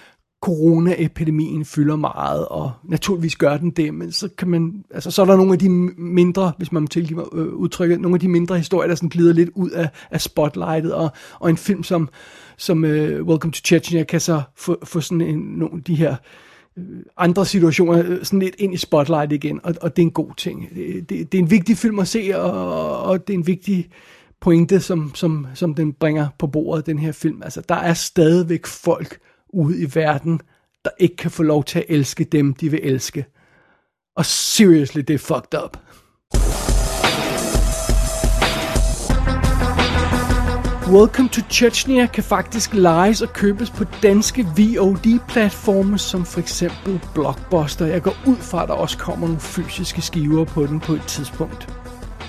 coronaepidemien 0.41 1.65
fylder 1.65 1.95
meget, 1.95 2.47
og 2.47 2.71
naturligvis 2.83 3.35
gør 3.35 3.57
den 3.57 3.71
det, 3.71 3.93
men 3.93 4.11
så 4.11 4.29
kan 4.37 4.47
man, 4.47 4.83
altså 4.91 5.11
så 5.11 5.21
er 5.21 5.25
der 5.25 5.35
nogle 5.35 5.53
af 5.53 5.59
de 5.59 5.69
mindre, 5.69 6.51
hvis 6.57 6.71
man 6.71 6.81
må 6.83 6.87
tilgive 6.87 7.35
øh, 7.35 7.47
udtrykket, 7.47 8.01
nogle 8.01 8.15
af 8.15 8.19
de 8.19 8.27
mindre 8.27 8.57
historier, 8.57 8.87
der 8.87 8.95
sådan 8.95 9.09
glider 9.09 9.33
lidt 9.33 9.49
ud 9.55 9.69
af, 9.69 9.89
af 10.11 10.21
spotlightet, 10.21 10.93
og, 10.93 11.09
og 11.39 11.49
en 11.49 11.57
film 11.57 11.83
som, 11.83 12.09
som 12.57 12.85
øh, 12.85 13.25
Welcome 13.27 13.51
to 13.51 13.61
Chechnya 13.65 14.03
kan 14.03 14.19
så 14.19 14.41
få, 14.55 14.77
få 14.83 15.01
sådan 15.01 15.21
en, 15.21 15.39
nogle 15.39 15.77
af 15.77 15.83
de 15.83 15.95
her 15.95 16.15
øh, 16.77 16.83
andre 17.17 17.45
situationer 17.45 18.03
øh, 18.05 18.25
sådan 18.25 18.39
lidt 18.39 18.55
ind 18.57 18.73
i 18.73 18.77
spotlight 18.77 19.31
igen, 19.31 19.59
og, 19.63 19.75
og 19.81 19.95
det 19.95 20.01
er 20.01 20.05
en 20.05 20.11
god 20.11 20.35
ting. 20.37 20.69
Det, 20.75 21.09
det, 21.09 21.31
det 21.31 21.37
er 21.37 21.43
en 21.43 21.51
vigtig 21.51 21.77
film 21.77 21.99
at 21.99 22.07
se, 22.07 22.31
og, 22.35 23.03
og 23.03 23.27
det 23.27 23.33
er 23.33 23.37
en 23.37 23.47
vigtig 23.47 23.89
pointe, 24.41 24.79
som, 24.79 25.11
som, 25.15 25.47
som 25.53 25.75
den 25.75 25.93
bringer 25.93 26.27
på 26.37 26.47
bordet, 26.47 26.85
den 26.85 26.99
her 26.99 27.11
film. 27.11 27.41
Altså, 27.43 27.61
der 27.69 27.75
er 27.75 27.93
stadigvæk 27.93 28.65
folk, 28.65 29.19
ude 29.53 29.81
i 29.81 29.87
verden, 29.93 30.41
der 30.85 30.91
ikke 30.99 31.15
kan 31.15 31.31
få 31.31 31.43
lov 31.43 31.63
til 31.63 31.79
at 31.79 31.85
elske 31.89 32.23
dem, 32.23 32.53
de 32.53 32.71
vil 32.71 32.79
elske. 32.83 33.25
Og 34.15 34.25
seriously, 34.25 35.01
det 35.01 35.13
er 35.13 35.17
fucked 35.17 35.63
up. 35.63 35.77
Welcome 40.91 41.29
to 41.29 41.41
Chechnya 41.49 42.05
kan 42.05 42.23
faktisk 42.23 42.73
lejes 42.73 43.21
og 43.21 43.33
købes 43.33 43.69
på 43.69 43.83
danske 44.03 44.43
VOD-platforme, 44.57 45.97
som 45.97 46.25
for 46.25 46.39
eksempel 46.39 47.01
Blockbuster. 47.13 47.85
Jeg 47.85 48.01
går 48.01 48.15
ud 48.27 48.35
fra, 48.35 48.63
at 48.63 48.69
der 48.69 48.75
også 48.75 48.97
kommer 48.97 49.27
nogle 49.27 49.39
fysiske 49.39 50.01
skiver 50.01 50.45
på 50.45 50.65
den 50.65 50.79
på 50.79 50.93
et 50.93 51.03
tidspunkt. 51.07 51.69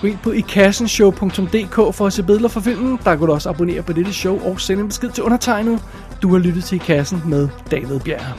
Gå 0.01 0.07
ind 0.07 0.19
på 0.23 0.31
ikassenshow.dk 0.31 1.95
for 1.95 2.07
at 2.07 2.13
se 2.13 2.23
billeder 2.23 2.49
fra 2.49 2.61
filmen. 2.61 2.99
Der 3.05 3.17
kan 3.17 3.27
du 3.27 3.33
også 3.33 3.49
abonnere 3.49 3.83
på 3.83 3.93
dette 3.93 4.13
show 4.13 4.41
og 4.45 4.61
sende 4.61 4.83
en 4.83 4.89
besked 4.89 5.11
til 5.11 5.25
undertegnet. 5.25 5.83
Du 6.23 6.29
har 6.29 6.39
lyttet 6.39 6.65
til 6.65 6.79
Kassen 6.79 7.23
med 7.27 7.49
David 7.71 8.01
Bjerg. 8.01 8.37